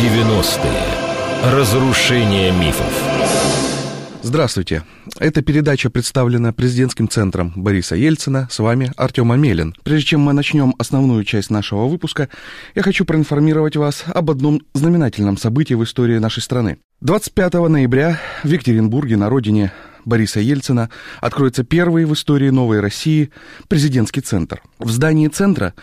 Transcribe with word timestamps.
90-е. 0.00 1.52
Разрушение 1.52 2.52
мифов. 2.52 2.90
Здравствуйте. 4.22 4.82
Эта 5.18 5.42
передача 5.42 5.90
представлена 5.90 6.54
президентским 6.54 7.06
центром 7.06 7.52
Бориса 7.54 7.96
Ельцина. 7.96 8.48
С 8.50 8.60
вами 8.60 8.92
Артем 8.96 9.30
Амелин. 9.30 9.74
Прежде 9.84 10.06
чем 10.06 10.22
мы 10.22 10.32
начнем 10.32 10.74
основную 10.78 11.24
часть 11.24 11.50
нашего 11.50 11.86
выпуска, 11.86 12.30
я 12.74 12.82
хочу 12.82 13.04
проинформировать 13.04 13.76
вас 13.76 14.04
об 14.06 14.30
одном 14.30 14.62
знаменательном 14.72 15.36
событии 15.36 15.74
в 15.74 15.84
истории 15.84 16.16
нашей 16.16 16.40
страны. 16.40 16.78
25 17.02 17.52
ноября 17.68 18.18
в 18.42 18.48
Екатеринбурге, 18.48 19.18
на 19.18 19.28
родине 19.28 19.70
Бориса 20.06 20.40
Ельцина, 20.40 20.88
откроется 21.20 21.62
первый 21.62 22.06
в 22.06 22.14
истории 22.14 22.48
Новой 22.48 22.80
России 22.80 23.32
президентский 23.68 24.22
центр. 24.22 24.62
В 24.78 24.90
здании 24.90 25.28
центра 25.28 25.74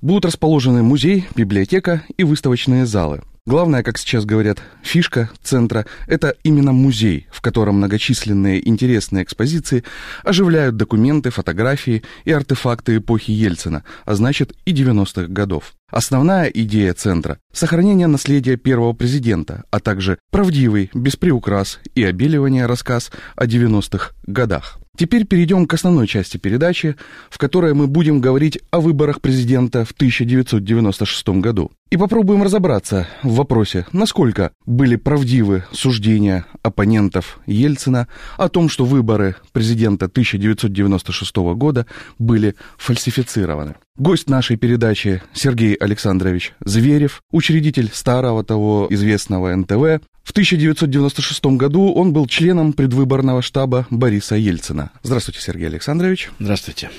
будут 0.00 0.24
расположены 0.24 0.82
музей, 0.82 1.28
библиотека 1.36 2.02
и 2.16 2.24
выставочные 2.24 2.86
залы. 2.86 3.20
Главная, 3.48 3.82
как 3.82 3.96
сейчас 3.96 4.26
говорят, 4.26 4.58
фишка 4.82 5.30
центра– 5.42 5.86
это 6.06 6.34
именно 6.42 6.72
музей, 6.72 7.28
в 7.30 7.40
котором 7.40 7.76
многочисленные 7.76 8.68
интересные 8.68 9.24
экспозиции 9.24 9.84
оживляют 10.22 10.76
документы, 10.76 11.30
фотографии 11.30 12.02
и 12.26 12.30
артефакты 12.30 12.98
эпохи 12.98 13.30
Ельцина, 13.30 13.84
а 14.04 14.14
значит 14.16 14.52
и 14.66 14.74
90-х 14.74 15.28
годов. 15.28 15.77
Основная 15.90 16.48
идея 16.48 16.92
центра– 16.92 17.38
сохранение 17.52 18.08
наследия 18.08 18.56
первого 18.56 18.92
президента, 18.92 19.64
а 19.70 19.80
также 19.80 20.18
правдивый, 20.30 20.90
без 20.92 21.16
приукрас 21.16 21.80
и 21.94 22.04
обеливания 22.04 22.66
рассказ 22.66 23.10
о 23.36 23.46
90-х 23.46 24.12
годах. 24.26 24.78
Теперь 24.98 25.24
перейдем 25.24 25.66
к 25.66 25.72
основной 25.72 26.06
части 26.06 26.36
передачи, 26.36 26.96
в 27.30 27.38
которой 27.38 27.72
мы 27.72 27.86
будем 27.86 28.20
говорить 28.20 28.58
о 28.70 28.80
выборах 28.80 29.22
президента 29.22 29.86
в 29.86 29.92
1996 29.92 31.28
году. 31.40 31.70
И 31.90 31.96
попробуем 31.96 32.42
разобраться 32.42 33.06
в 33.22 33.36
вопросе, 33.36 33.86
насколько 33.92 34.50
были 34.66 34.96
правдивы 34.96 35.64
суждения 35.72 36.44
оппонентов 36.62 37.38
Ельцина 37.46 38.08
о 38.36 38.48
том, 38.48 38.68
что 38.68 38.84
выборы 38.84 39.36
президента 39.52 40.06
1996 40.06 41.36
года 41.54 41.86
были 42.18 42.56
фальсифицированы. 42.76 43.76
Гость 43.98 44.30
нашей 44.30 44.56
передачи 44.56 45.20
Сергей 45.32 45.74
Александрович 45.74 46.52
Зверев, 46.64 47.20
учредитель 47.32 47.90
старого 47.92 48.44
того 48.44 48.86
известного 48.90 49.52
НТВ. 49.56 50.00
В 50.22 50.30
1996 50.30 51.44
году 51.56 51.92
он 51.92 52.12
был 52.12 52.28
членом 52.28 52.74
предвыборного 52.74 53.42
штаба 53.42 53.88
Бориса 53.90 54.36
Ельцина. 54.36 54.92
Здравствуйте, 55.02 55.40
Сергей 55.40 55.66
Александрович. 55.66 56.30
Здравствуйте. 56.38 56.90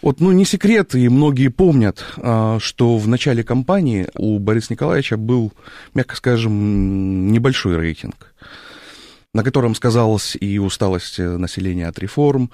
Вот, 0.00 0.20
ну, 0.20 0.32
не 0.32 0.46
секрет, 0.46 0.94
и 0.94 1.10
многие 1.10 1.48
помнят, 1.48 2.02
а, 2.16 2.58
что 2.58 2.96
в 2.96 3.06
начале 3.06 3.44
кампании 3.44 4.08
у 4.14 4.38
Бориса 4.38 4.68
Николаевича 4.70 5.18
был, 5.18 5.52
мягко 5.92 6.16
скажем, 6.16 7.32
небольшой 7.32 7.76
рейтинг 7.76 8.32
на 9.32 9.42
котором 9.42 9.74
сказалась 9.74 10.36
и 10.38 10.58
усталость 10.58 11.18
э, 11.18 11.36
населения 11.36 11.88
от 11.88 11.98
реформ, 11.98 12.50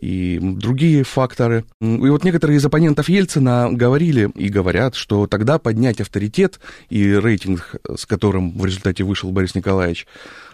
и 0.00 0.38
другие 0.40 1.04
факторы. 1.04 1.64
И 1.80 2.08
вот 2.08 2.24
некоторые 2.24 2.56
из 2.56 2.64
оппонентов 2.64 3.08
Ельцина 3.08 3.68
говорили 3.70 4.30
и 4.34 4.48
говорят, 4.48 4.94
что 4.94 5.26
тогда 5.26 5.58
поднять 5.58 6.00
авторитет 6.00 6.60
и 6.88 7.12
рейтинг, 7.12 7.76
с 7.96 8.06
которым 8.06 8.58
в 8.58 8.64
результате 8.64 9.04
вышел 9.04 9.30
Борис 9.30 9.54
Николаевич 9.54 10.06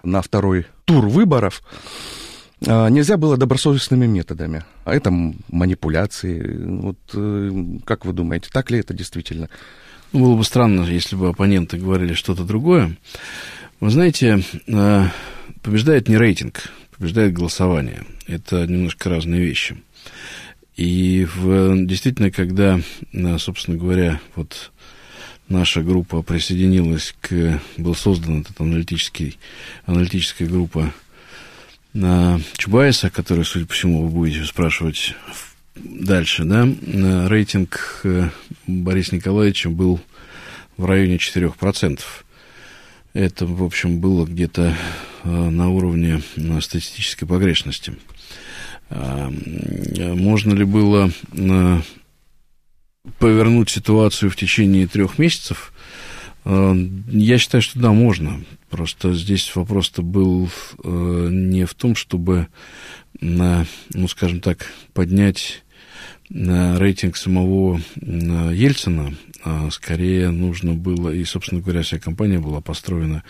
на 0.02 0.22
второй 0.22 0.66
тур 0.84 1.06
выборов, 1.08 1.62
а, 2.66 2.88
нельзя 2.88 3.16
было 3.16 3.36
добросовестными 3.36 4.06
методами. 4.06 4.64
А 4.84 4.94
это 4.94 5.10
манипуляции. 5.48 6.58
Вот 6.80 6.98
э, 7.14 7.64
как 7.84 8.04
вы 8.04 8.12
думаете, 8.12 8.48
так 8.52 8.70
ли 8.70 8.80
это 8.80 8.94
действительно? 8.94 9.48
Ну, 10.12 10.20
было 10.20 10.36
бы 10.36 10.44
странно, 10.44 10.82
если 10.82 11.16
бы 11.16 11.28
оппоненты 11.28 11.76
говорили 11.76 12.14
что-то 12.14 12.44
другое. 12.44 12.96
Вы 13.80 13.90
знаете, 13.90 14.42
э, 14.66 15.04
побеждает 15.62 16.08
не 16.08 16.16
рейтинг, 16.16 16.70
побеждает 16.96 17.32
голосование. 17.32 18.04
Это 18.26 18.66
немножко 18.66 19.10
разные 19.10 19.40
вещи. 19.40 19.76
И 20.76 21.26
в, 21.34 21.86
действительно, 21.86 22.30
когда, 22.30 22.80
э, 23.12 23.38
собственно 23.38 23.76
говоря, 23.76 24.20
вот 24.36 24.70
наша 25.48 25.82
группа 25.82 26.22
присоединилась 26.22 27.14
к... 27.20 27.60
Был 27.76 27.94
создан 27.94 28.42
этот 28.42 28.60
аналитический, 28.60 29.38
аналитическая 29.86 30.46
группа 30.46 30.92
на 31.94 32.40
Чубайса, 32.56 33.10
который, 33.10 33.44
судя 33.44 33.66
по 33.66 33.72
всему, 33.72 34.04
вы 34.04 34.10
будете 34.10 34.44
спрашивать 34.44 35.14
дальше, 35.74 36.44
да, 36.44 36.68
э, 36.68 37.28
рейтинг 37.28 38.04
Бориса 38.66 39.16
Николаевича 39.16 39.70
был 39.70 40.00
в 40.76 40.84
районе 40.84 41.16
4%. 41.16 42.00
Это, 43.14 43.46
в 43.46 43.64
общем, 43.64 43.98
было 43.98 44.26
где-то 44.26 44.62
э, 44.62 44.74
на 45.24 45.70
уровне 45.70 46.22
э, 46.36 46.60
статистической 46.60 47.26
погрешности. 47.26 47.94
А, 48.90 49.30
можно 49.30 50.54
ли 50.54 50.64
было 50.64 51.10
э, 51.32 51.80
повернуть 53.18 53.70
ситуацию 53.70 54.30
в 54.30 54.36
течение 54.36 54.86
трех 54.86 55.18
месяцев? 55.18 55.72
Я 56.44 57.36
считаю, 57.36 57.60
что 57.60 57.78
да, 57.78 57.92
можно. 57.92 58.42
Просто 58.70 59.12
здесь 59.12 59.54
вопрос-то 59.54 60.00
был 60.00 60.48
не 60.82 61.66
в 61.66 61.74
том, 61.74 61.94
чтобы, 61.94 62.46
ну, 63.20 63.66
скажем 64.08 64.40
так, 64.40 64.72
поднять 64.94 65.62
рейтинг 66.30 67.16
самого 67.16 67.80
Ельцина, 68.00 69.14
а, 69.44 69.70
скорее 69.70 70.30
нужно 70.30 70.74
было, 70.74 71.10
и, 71.10 71.24
собственно 71.24 71.60
говоря, 71.60 71.82
вся 71.82 71.98
компания 71.98 72.38
была 72.40 72.60
построена 72.60 73.22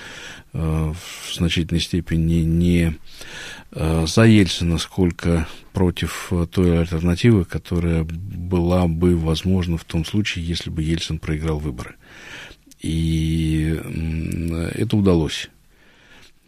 а, 0.52 0.92
в 0.92 1.34
значительной 1.34 1.80
степени 1.80 2.40
не 2.42 2.94
а, 3.72 4.06
за 4.06 4.24
Ельцина, 4.24 4.78
сколько 4.78 5.46
против 5.72 6.32
той 6.50 6.80
альтернативы, 6.80 7.44
которая 7.44 8.04
была 8.04 8.88
бы 8.88 9.16
возможна 9.16 9.76
в 9.76 9.84
том 9.84 10.04
случае, 10.04 10.46
если 10.46 10.70
бы 10.70 10.82
Ельцин 10.82 11.18
проиграл 11.18 11.58
выборы. 11.58 11.94
И 12.80 13.78
это 14.74 14.96
удалось. 14.96 15.50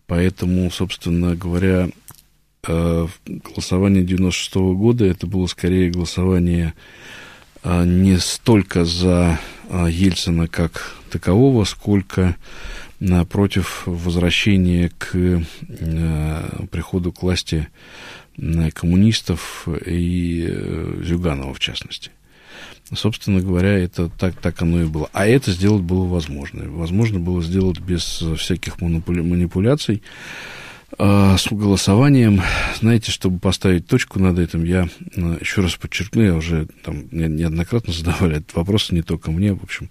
Поэтому, 0.06 0.70
собственно 0.70 1.36
говоря, 1.36 1.90
голосование 2.62 4.04
96 4.04 4.56
-го 4.56 4.74
года 4.74 5.04
это 5.04 5.26
было 5.26 5.46
скорее 5.46 5.90
голосование 5.90 6.74
не 7.64 8.18
столько 8.18 8.84
за 8.84 9.38
а, 9.68 9.86
Ельцина 9.86 10.48
как 10.48 10.96
такового, 11.10 11.64
сколько 11.64 12.36
против 13.30 13.84
возвращения 13.86 14.90
к 14.98 15.14
э, 15.14 15.40
приходу 16.70 17.12
к 17.12 17.22
власти 17.22 17.68
коммунистов 18.74 19.66
и 19.86 20.46
э, 20.48 21.02
Зюганова, 21.04 21.54
в 21.54 21.60
частности. 21.60 22.10
Собственно 22.92 23.40
говоря, 23.40 23.78
это 23.78 24.08
так, 24.08 24.34
так 24.34 24.60
оно 24.60 24.82
и 24.82 24.86
было. 24.86 25.08
А 25.12 25.26
это 25.26 25.52
сделать 25.52 25.82
было 25.82 26.04
возможно. 26.04 26.68
Возможно 26.68 27.20
было 27.20 27.42
сделать 27.42 27.78
без 27.80 28.22
всяких 28.36 28.80
манипуляций. 28.80 30.02
А, 30.98 31.36
с 31.36 31.46
голосованием, 31.50 32.42
знаете, 32.80 33.12
чтобы 33.12 33.38
поставить 33.38 33.86
точку 33.86 34.18
над 34.18 34.38
этим, 34.38 34.64
я 34.64 34.88
а, 35.16 35.38
еще 35.40 35.60
раз 35.60 35.76
подчеркну, 35.76 36.22
я 36.22 36.34
уже 36.34 36.66
там 36.82 37.04
неоднократно 37.12 37.92
задавали 37.92 38.38
этот 38.38 38.54
вопрос, 38.54 38.90
не 38.90 39.02
только 39.02 39.30
мне, 39.30 39.52
в 39.52 39.62
общем, 39.62 39.88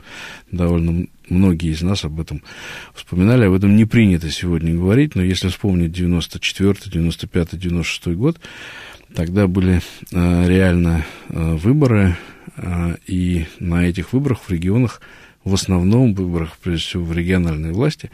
довольно 0.51 1.07
многие 1.29 1.71
из 1.71 1.81
нас 1.81 2.03
об 2.03 2.19
этом 2.19 2.43
вспоминали, 2.93 3.45
об 3.45 3.53
этом 3.53 3.75
не 3.75 3.85
принято 3.85 4.29
сегодня 4.29 4.73
говорить, 4.73 5.15
но 5.15 5.23
если 5.23 5.47
вспомнить 5.47 5.93
94 5.93 6.75
95 6.91 7.57
96 7.57 8.07
год, 8.17 8.39
тогда 9.15 9.47
были 9.47 9.81
а, 10.13 10.45
реально 10.47 11.05
выборы, 11.29 12.17
и 13.07 13.45
на 13.59 13.87
этих 13.87 14.11
выборах 14.11 14.41
в 14.41 14.49
регионах 14.49 14.99
в 15.45 15.53
основном 15.53 16.13
выборах, 16.13 16.57
прежде 16.61 16.85
всего 16.85 17.03
в 17.05 17.13
региональной 17.13 17.71
власти, 17.71 18.11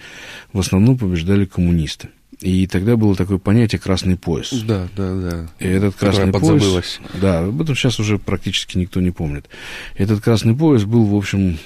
в 0.53 0.59
основном 0.59 0.97
побеждали 0.97 1.45
коммунисты. 1.45 2.09
И 2.41 2.67
тогда 2.67 2.97
было 2.97 3.15
такое 3.15 3.37
понятие 3.37 3.79
красный 3.79 4.17
пояс. 4.17 4.51
Да, 4.51 4.87
да, 4.95 5.15
да. 5.15 5.49
И 5.59 5.67
этот 5.67 5.95
красный 5.95 6.31
пояс. 6.31 6.99
Да, 7.13 7.45
об 7.45 7.61
этом 7.61 7.75
сейчас 7.75 7.99
уже 7.99 8.19
практически 8.19 8.77
никто 8.77 8.99
не 9.01 9.11
помнит. 9.11 9.47
Этот 9.95 10.21
красный 10.21 10.55
пояс 10.55 10.83
был, 10.83 11.05
в 11.05 11.15
общем, 11.15 11.57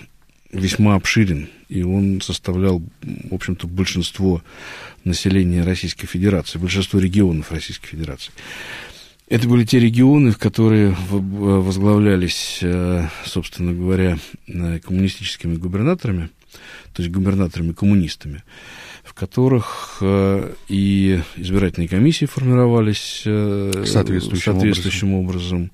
весьма 0.51 0.95
обширен, 0.95 1.49
и 1.69 1.83
он 1.83 2.21
составлял, 2.21 2.81
в 3.01 3.33
общем-то, 3.33 3.67
большинство 3.67 4.41
населения 5.03 5.63
Российской 5.63 6.07
Федерации, 6.07 6.59
большинство 6.59 6.99
регионов 6.99 7.51
Российской 7.51 7.87
Федерации. 7.87 8.31
Это 9.27 9.47
были 9.47 9.63
те 9.63 9.79
регионы, 9.79 10.31
в 10.31 10.39
которые 10.39 10.95
возглавлялись, 11.09 12.59
э, 12.61 13.07
собственно 13.25 13.73
говоря, 13.73 14.17
э, 14.47 14.79
коммунистическими 14.79 15.55
губернаторами. 15.55 16.29
То 16.93 17.01
есть 17.01 17.13
губернаторами-коммунистами, 17.13 18.43
в 19.03 19.13
которых 19.13 19.97
э, 20.01 20.53
и 20.67 21.21
избирательные 21.37 21.87
комиссии 21.87 22.25
формировались 22.25 23.23
э, 23.25 23.83
соответствующим, 23.85 24.53
соответствующим 24.53 25.13
образом. 25.13 25.29
образом, 25.29 25.71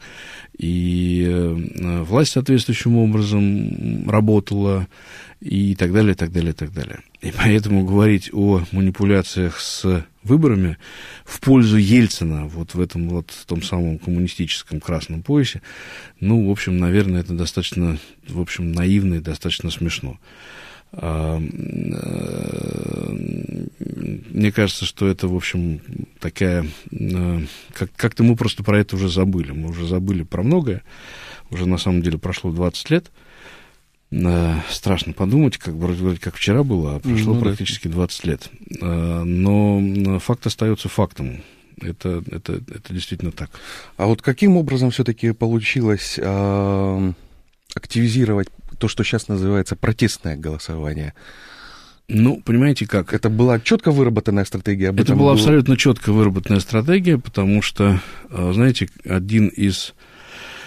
и 0.58 1.26
э, 1.28 2.04
власть 2.04 2.32
соответствующим 2.32 2.98
образом 2.98 4.10
работала, 4.10 4.88
и 5.42 5.76
так 5.76 5.94
далее, 5.94 6.16
так 6.16 6.32
далее, 6.32 6.54
так 6.54 6.72
далее. 6.74 7.00
И 7.22 7.32
поэтому 7.32 7.86
говорить 7.86 8.30
о 8.34 8.64
манипуляциях 8.72 9.60
с 9.60 10.06
выборами 10.24 10.78
в 11.24 11.40
пользу 11.40 11.78
Ельцина 11.78 12.48
вот 12.48 12.74
в 12.74 12.82
этом 12.82 13.10
вот 13.10 13.32
в 13.32 13.46
том 13.46 13.62
самом 13.62 14.00
коммунистическом 14.00 14.80
красном 14.80 15.22
поясе, 15.22 15.62
ну, 16.20 16.48
в 16.48 16.52
общем, 16.52 16.78
наверное, 16.78 17.22
это 17.22 17.34
достаточно, 17.34 18.00
в 18.28 18.40
общем, 18.40 18.72
наивно 18.72 19.16
и 19.16 19.20
достаточно 19.20 19.70
смешно. 19.70 20.18
А, 20.98 21.40
э, 21.40 23.16
мне 24.32 24.52
кажется, 24.52 24.86
что 24.86 25.08
это, 25.08 25.28
в 25.28 25.36
общем, 25.36 25.82
такая... 26.20 26.66
Э, 26.92 27.42
как- 27.74 27.94
как-то 27.96 28.24
мы 28.24 28.36
просто 28.36 28.64
про 28.64 28.80
это 28.80 28.96
уже 28.96 29.10
забыли. 29.10 29.52
Мы 29.52 29.70
уже 29.70 29.86
забыли 29.88 30.24
про 30.24 30.44
многое. 30.44 30.84
Уже, 31.52 31.68
на 31.68 31.78
самом 31.78 32.02
деле, 32.02 32.18
прошло 32.18 32.52
20 32.52 32.90
лет. 32.90 33.12
Э, 34.12 34.56
страшно 34.70 35.14
подумать, 35.14 35.58
как 35.58 35.76
бы 35.76 35.88
вроде 35.88 36.20
как 36.20 36.36
вчера 36.36 36.64
было, 36.64 36.96
а 36.96 37.00
прошло 37.00 37.34
Ну 37.34 37.42
практически 37.42 37.88
20 37.88 38.26
лет. 38.26 38.50
Но 38.82 40.20
факт 40.20 40.46
остается 40.48 40.90
фактом. 40.90 41.42
Это, 41.82 42.24
это, 42.32 42.54
это 42.54 42.94
действительно 42.94 43.32
так. 43.32 43.50
А 43.98 44.06
вот 44.06 44.22
каким 44.22 44.56
образом 44.56 44.92
все-таки 44.92 45.34
получилось 45.34 46.18
а, 46.22 47.12
активизировать 47.76 48.48
то, 48.76 48.88
что 48.88 49.04
сейчас 49.04 49.28
называется 49.28 49.76
протестное 49.76 50.36
голосование? 50.38 51.14
Ну, 52.08 52.40
понимаете 52.46 52.86
как? 52.86 53.14
Это 53.14 53.30
была 53.30 53.60
четко 53.60 53.90
выработанная 53.92 54.46
стратегия? 54.46 54.90
Об 54.90 55.00
Это 55.00 55.14
была 55.16 55.32
было- 55.32 55.34
абсолютно 55.34 55.76
четко 55.76 56.12
выработанная 56.14 56.60
стратегия, 56.60 57.18
потому 57.18 57.64
что, 57.64 58.00
э, 58.30 58.52
знаете, 58.54 58.90
один 59.06 59.48
из, 59.48 59.96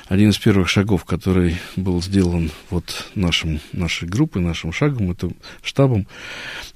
один 0.08 0.30
из 0.30 0.38
первых 0.38 0.68
шагов, 0.68 1.04
который 1.04 1.56
был 1.76 2.02
сделан 2.02 2.50
вот 2.70 3.06
нашим, 3.14 3.60
нашей 3.72 4.08
группой, 4.08 4.40
нашим 4.40 4.72
шагом, 4.72 5.10
это 5.10 5.30
штабом, 5.62 6.06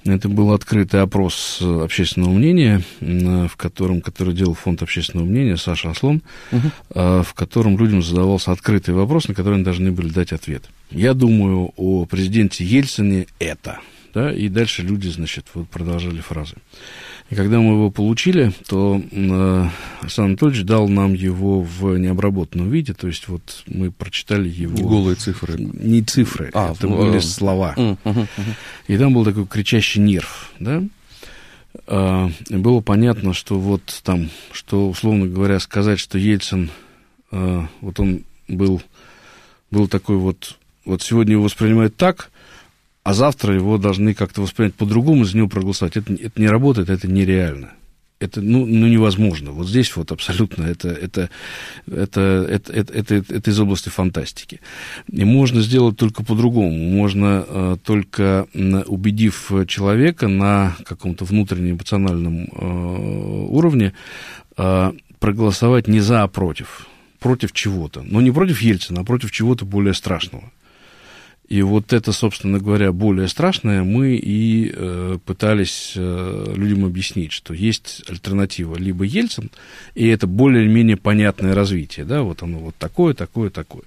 это 0.05 0.29
был 0.29 0.53
открытый 0.53 1.01
опрос 1.01 1.59
общественного 1.61 2.31
мнения, 2.31 2.83
в 2.99 3.55
котором, 3.57 4.01
который 4.01 4.33
делал 4.33 4.53
фонд 4.53 4.83
общественного 4.83 5.25
мнения 5.25 5.57
Саша 5.57 5.89
Аслон, 5.89 6.21
э, 6.51 7.23
в 7.25 7.33
котором 7.33 7.77
людям 7.77 8.03
задавался 8.03 8.51
открытый 8.51 8.93
вопрос, 8.93 9.27
на 9.27 9.33
который 9.33 9.55
они 9.55 9.63
должны 9.63 9.91
были 9.91 10.09
дать 10.09 10.31
ответ. 10.31 10.63
Я 10.91 11.13
думаю 11.13 11.71
о 11.75 12.05
президенте 12.05 12.63
Ельцине 12.63 13.25
это. 13.39 13.79
Да, 14.13 14.31
и 14.31 14.47
дальше 14.47 14.83
люди, 14.83 15.07
значит, 15.07 15.47
вот 15.55 15.67
продолжали 15.69 16.21
фразы. 16.21 16.55
И 17.29 17.35
когда 17.35 17.59
мы 17.59 17.73
его 17.73 17.89
получили, 17.89 18.53
то 18.67 19.01
э, 19.11 19.67
Александр 20.01 20.29
Анатольевич 20.29 20.65
дал 20.65 20.87
нам 20.87 21.13
его 21.13 21.61
в 21.61 21.97
необработанном 21.97 22.69
виде, 22.69 22.93
то 22.93 23.07
есть 23.07 23.27
вот 23.27 23.63
мы 23.65 23.91
прочитали 23.91 24.47
его... 24.47 24.77
Голые 24.87 25.15
цифры. 25.15 25.55
Не 25.57 26.03
цифры, 26.03 26.51
А, 26.53 26.73
это 26.73 26.87
ну, 26.87 26.97
были 26.97 27.17
э, 27.17 27.21
слова. 27.21 27.73
М, 27.75 27.97
мгм, 28.03 28.27
мгм. 28.37 28.55
И 28.87 28.97
там 28.97 29.13
был 29.13 29.25
такой 29.25 29.47
кричащий 29.47 29.99
нерв, 29.99 30.51
да? 30.59 30.83
И 31.87 32.55
было 32.55 32.81
понятно, 32.81 33.33
что 33.33 33.59
вот 33.59 34.01
там, 34.03 34.29
что, 34.51 34.89
условно 34.89 35.25
говоря, 35.25 35.59
сказать, 35.59 35.99
что 35.99 36.19
Ельцин, 36.19 36.69
а, 37.31 37.67
вот 37.81 37.99
он 37.99 38.25
был, 38.47 38.81
был 39.71 39.87
такой 39.87 40.17
вот, 40.17 40.59
вот 40.85 41.01
сегодня 41.01 41.33
его 41.33 41.43
воспринимают 41.43 41.95
так, 41.95 42.29
а 43.03 43.13
завтра 43.13 43.53
его 43.53 43.77
должны 43.77 44.13
как-то 44.13 44.41
воспринять 44.41 44.75
по-другому, 44.75 45.25
за 45.25 45.37
него 45.37 45.49
проголосовать. 45.49 45.97
Это, 45.97 46.13
это 46.13 46.39
не 46.39 46.47
работает, 46.47 46.89
это 46.89 47.07
нереально. 47.07 47.71
Это 48.19 48.41
ну, 48.41 48.65
ну, 48.65 48.87
невозможно. 48.87 49.51
Вот 49.51 49.67
здесь 49.67 49.93
вот 49.97 50.13
абсолютно 50.13 50.63
это, 50.63 50.87
это, 50.87 51.29
это, 51.87 52.47
это, 52.49 52.71
это, 52.71 52.93
это, 52.93 53.15
это 53.15 53.49
из 53.49 53.59
области 53.59 53.89
фантастики. 53.89 54.61
И 55.11 55.25
можно 55.25 55.61
сделать 55.61 55.97
только 55.97 56.23
по-другому. 56.23 56.71
Можно 56.71 57.45
э, 57.45 57.77
только 57.83 58.47
убедив 58.87 59.51
человека 59.67 60.29
на 60.29 60.77
каком-то 60.85 61.25
внутреннем 61.25 61.75
эмоциональном 61.75 62.45
э, 62.45 63.47
уровне 63.49 63.91
э, 64.55 64.93
проголосовать 65.19 65.89
не 65.89 65.99
за, 65.99 66.23
а 66.23 66.27
против. 66.29 66.87
Против 67.19 67.51
чего-то. 67.51 68.03
Но 68.03 68.21
не 68.21 68.31
против 68.31 68.61
Ельцина, 68.61 69.01
а 69.01 69.03
против 69.03 69.31
чего-то 69.31 69.65
более 69.65 69.93
страшного. 69.93 70.49
И 71.47 71.61
вот 71.61 71.91
это, 71.91 72.13
собственно 72.13 72.57
говоря, 72.57 72.91
более 72.91 73.27
страшное 73.27 73.83
мы 73.83 74.15
и 74.15 74.71
э, 74.73 75.17
пытались 75.25 75.93
э, 75.95 76.53
людям 76.55 76.85
объяснить, 76.85 77.33
что 77.33 77.53
есть 77.53 78.03
альтернатива 78.09 78.75
либо 78.77 79.03
Ельцин, 79.03 79.51
и 79.93 80.07
это 80.07 80.25
более-менее 80.25 80.95
понятное 80.95 81.53
развитие, 81.53 82.05
да, 82.05 82.21
вот 82.21 82.43
оно 82.43 82.59
вот 82.59 82.75
такое, 82.77 83.13
такое, 83.13 83.49
такое. 83.49 83.83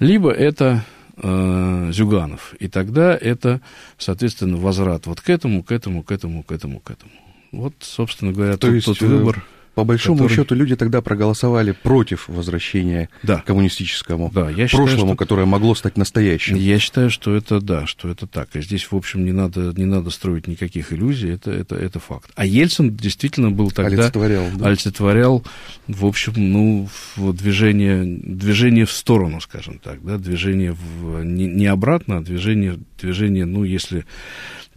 Либо 0.00 0.32
это 0.32 0.84
э, 1.16 1.90
Зюганов, 1.92 2.54
и 2.58 2.66
тогда 2.66 3.16
это, 3.16 3.60
соответственно, 3.96 4.56
возврат 4.56 5.06
вот 5.06 5.20
к 5.20 5.30
этому, 5.30 5.62
к 5.62 5.70
этому, 5.70 6.02
к 6.02 6.10
этому, 6.10 6.42
к 6.42 6.50
этому, 6.50 6.80
к 6.80 6.90
этому. 6.90 7.12
Вот, 7.52 7.74
собственно 7.80 8.32
говоря, 8.32 8.54
То 8.54 8.66
тот, 8.66 8.74
есть, 8.74 8.86
тот 8.86 9.02
э, 9.02 9.06
выбор. 9.06 9.44
По 9.74 9.84
большому 9.84 10.18
который- 10.18 10.34
счету 10.34 10.54
люди 10.54 10.74
тогда 10.76 11.00
проголосовали 11.00 11.72
против 11.72 12.28
возвращения 12.28 13.08
Да. 13.22 13.38
коммунистическому 13.46 14.30
Да, 14.34 14.50
я 14.50 14.66
считаю, 14.66 14.86
прошлому, 14.86 15.12
что- 15.12 15.16
которое 15.16 15.46
могло 15.46 15.74
стать 15.74 15.96
настоящим. 15.96 16.56
Я 16.56 16.78
считаю, 16.78 17.08
что 17.10 17.34
это 17.36 17.60
да, 17.60 17.86
что 17.86 18.08
это 18.08 18.26
так. 18.26 18.54
И 18.56 18.62
здесь, 18.62 18.90
в 18.90 18.96
общем, 18.96 19.24
не 19.24 19.32
надо, 19.32 19.72
не 19.76 19.84
надо 19.84 20.10
строить 20.10 20.46
никаких 20.48 20.92
иллюзий, 20.92 21.30
это, 21.30 21.50
это, 21.52 21.76
это 21.76 22.00
факт. 22.00 22.30
А 22.34 22.44
Ельцин 22.44 22.94
действительно 22.96 23.50
был 23.50 23.70
тогда... 23.70 24.02
Олицетворял, 24.02 24.44
да? 24.56 24.66
олицетворял, 24.66 25.44
в 25.86 26.04
общем, 26.04 26.32
ну, 26.36 26.88
движение, 27.16 28.04
движение 28.04 28.86
в 28.86 28.92
сторону, 28.92 29.40
скажем 29.40 29.78
так, 29.78 30.02
да, 30.04 30.18
движение 30.18 30.72
в, 30.72 31.22
не, 31.24 31.46
не 31.46 31.66
обратно, 31.66 32.18
а 32.18 32.20
движение, 32.20 32.78
движение, 33.00 33.44
ну, 33.46 33.64
если 33.64 34.04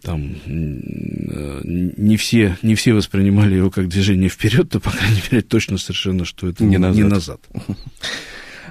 там 0.03 0.35
э, 0.45 1.61
не 1.63 2.17
все, 2.17 2.57
не 2.61 2.75
все 2.75 2.93
воспринимали 2.93 3.55
его 3.55 3.71
как 3.71 3.87
движение 3.87 4.29
вперед, 4.29 4.69
то, 4.69 4.79
по 4.79 4.91
крайней 4.91 5.21
мере, 5.31 5.41
точно 5.41 5.77
совершенно, 5.77 6.25
что 6.25 6.47
это 6.47 6.63
Не 6.63 6.71
не, 6.71 6.77
назад. 6.77 6.95
не 6.97 7.03
назад. 7.03 7.41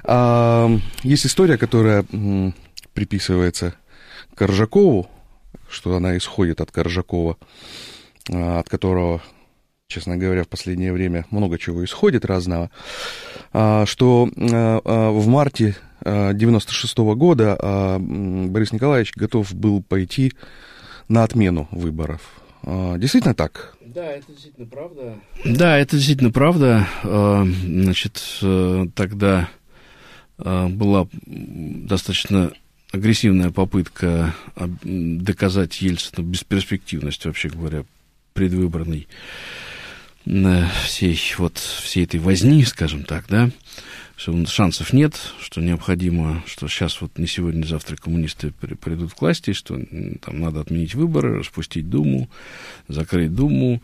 А, 0.05 0.69
есть 1.03 1.25
история, 1.25 1.57
которая 1.57 2.05
приписывается 2.93 3.73
Коржакову, 4.35 5.09
что 5.69 5.95
она 5.95 6.17
исходит 6.17 6.59
от 6.59 6.71
Коржакова, 6.71 7.37
а, 8.29 8.59
от 8.59 8.67
которого, 8.67 9.21
честно 9.87 10.17
говоря, 10.17 10.43
в 10.43 10.49
последнее 10.49 10.91
время 10.91 11.25
много 11.31 11.57
чего 11.57 11.85
исходит 11.85 12.25
разного, 12.25 12.69
а, 13.53 13.85
что 13.85 14.29
а, 14.35 14.81
а, 14.83 15.11
в 15.11 15.25
марте 15.27 15.77
96 16.03 16.97
года 17.15 17.55
а, 17.57 17.95
м, 17.95 18.49
Борис 18.51 18.73
Николаевич 18.73 19.13
готов 19.15 19.53
был 19.53 19.81
пойти 19.81 20.33
на 21.07 21.23
отмену 21.23 21.67
выборов. 21.71 22.21
А, 22.63 22.97
Действительно 22.97 23.35
так? 23.35 23.75
Да, 23.81 24.05
это 24.11 24.31
действительно 24.31 24.67
правда. 24.67 25.15
Да, 25.45 25.77
это 25.77 25.97
действительно 25.97 26.31
правда. 26.31 26.87
Э, 27.03 27.45
Значит, 27.45 28.23
э, 28.41 28.87
тогда 28.95 29.49
э, 30.37 30.67
была 30.67 31.07
достаточно 31.27 32.51
агрессивная 32.91 33.49
попытка 33.49 34.35
доказать 34.83 35.81
Ельцину 35.81 36.25
бесперспективность, 36.25 37.25
вообще 37.25 37.49
говоря, 37.49 37.85
предвыборной 38.33 39.07
э, 40.25 40.65
всей, 40.85 41.19
вот, 41.37 41.57
всей 41.57 42.05
этой 42.05 42.19
возни, 42.19 42.63
скажем 42.63 43.03
так, 43.03 43.25
да, 43.27 43.49
что 44.23 44.45
шансов 44.45 44.93
нет, 44.93 45.19
что 45.41 45.59
необходимо, 45.59 46.43
что 46.47 46.69
сейчас 46.69 47.01
вот 47.01 47.17
не 47.17 47.27
сегодня, 47.27 47.57
не 47.59 47.67
завтра 47.67 47.97
коммунисты 47.97 48.53
при- 48.57 48.75
придут 48.75 49.13
к 49.13 49.19
власти, 49.19 49.51
что 49.51 49.77
там 50.21 50.39
надо 50.39 50.61
отменить 50.61 50.95
выборы, 50.95 51.39
распустить 51.39 51.89
Думу, 51.89 52.29
закрыть 52.87 53.35
Думу 53.35 53.83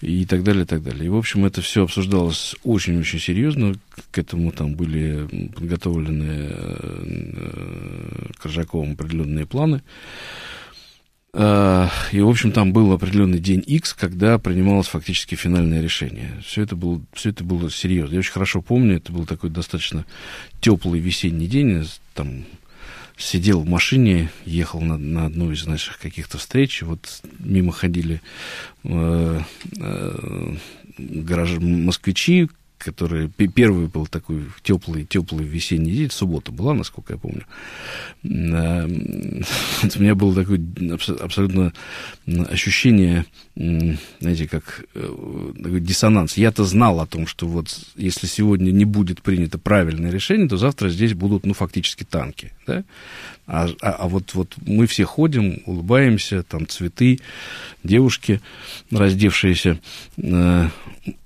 и 0.00 0.24
так 0.24 0.44
далее, 0.44 0.62
и 0.62 0.66
так 0.66 0.82
далее. 0.82 1.04
И, 1.04 1.10
в 1.10 1.16
общем, 1.16 1.44
это 1.44 1.60
все 1.60 1.84
обсуждалось 1.84 2.56
очень-очень 2.64 3.20
серьезно. 3.20 3.74
К 4.12 4.18
этому 4.18 4.50
там 4.50 4.76
были 4.76 5.28
подготовлены 5.54 6.48
э, 6.48 8.30
Коржаковым 8.38 8.92
определенные 8.92 9.44
планы. 9.44 9.82
А, 11.38 11.90
И, 12.12 12.20
в 12.20 12.28
общем, 12.30 12.50
там 12.50 12.72
был 12.72 12.92
определенный 12.92 13.38
день 13.38 13.62
X, 13.66 13.92
когда 13.92 14.38
принималось 14.38 14.86
фактически 14.86 15.34
финальное 15.34 15.82
решение. 15.82 16.30
Все 16.42 16.62
это 16.62 16.76
было, 16.76 17.02
все 17.12 17.28
это 17.28 17.44
было 17.44 17.70
серьезно. 17.70 18.14
Я 18.14 18.20
очень 18.20 18.32
хорошо 18.32 18.62
помню, 18.62 18.96
это 18.96 19.12
был 19.12 19.26
такой 19.26 19.50
достаточно 19.50 20.06
теплый 20.60 20.98
весенний 20.98 21.46
день. 21.46 21.86
Там 22.14 22.44
сидел 23.18 23.60
в 23.60 23.68
машине, 23.68 24.30
ехал 24.46 24.80
на, 24.80 24.96
на 24.96 25.26
одну 25.26 25.52
из 25.52 25.66
наших 25.66 25.98
каких-то 25.98 26.38
встреч, 26.38 26.82
вот 26.82 27.22
мимо 27.38 27.72
ходили 27.72 28.22
э, 28.84 29.40
э, 29.78 30.54
гараж, 30.98 31.58
москвичи, 31.58 32.48
который 32.86 33.28
первый 33.28 33.88
был 33.88 34.06
такой 34.06 34.44
теплый, 34.62 35.04
теплый 35.04 35.44
весенний 35.44 35.90
день, 35.90 36.10
суббота 36.10 36.52
была, 36.52 36.72
насколько 36.72 37.14
я 37.14 37.18
помню. 37.18 37.44
А, 38.24 38.86
у 39.96 40.00
меня 40.00 40.14
было 40.14 40.32
такое 40.32 40.60
абсолютно 41.20 41.72
ощущение, 42.48 43.24
знаете, 43.56 44.46
как 44.46 44.84
э, 44.94 45.52
такой 45.62 45.80
диссонанс. 45.80 46.36
Я-то 46.36 46.62
знал 46.64 47.00
о 47.00 47.06
том, 47.06 47.26
что 47.26 47.48
вот 47.48 47.76
если 47.96 48.28
сегодня 48.28 48.70
не 48.70 48.84
будет 48.84 49.20
принято 49.20 49.58
правильное 49.58 50.12
решение, 50.12 50.48
то 50.48 50.56
завтра 50.56 50.88
здесь 50.88 51.14
будут, 51.14 51.44
ну, 51.44 51.54
фактически 51.54 52.04
танки, 52.04 52.52
да? 52.68 52.84
А, 53.48 53.68
а, 53.80 53.90
а 53.90 54.08
вот, 54.08 54.34
вот 54.34 54.54
мы 54.64 54.86
все 54.86 55.04
ходим, 55.04 55.62
улыбаемся, 55.66 56.42
там 56.44 56.68
цветы, 56.68 57.18
девушки, 57.82 58.40
раздевшиеся, 58.90 59.80
э, 60.18 60.68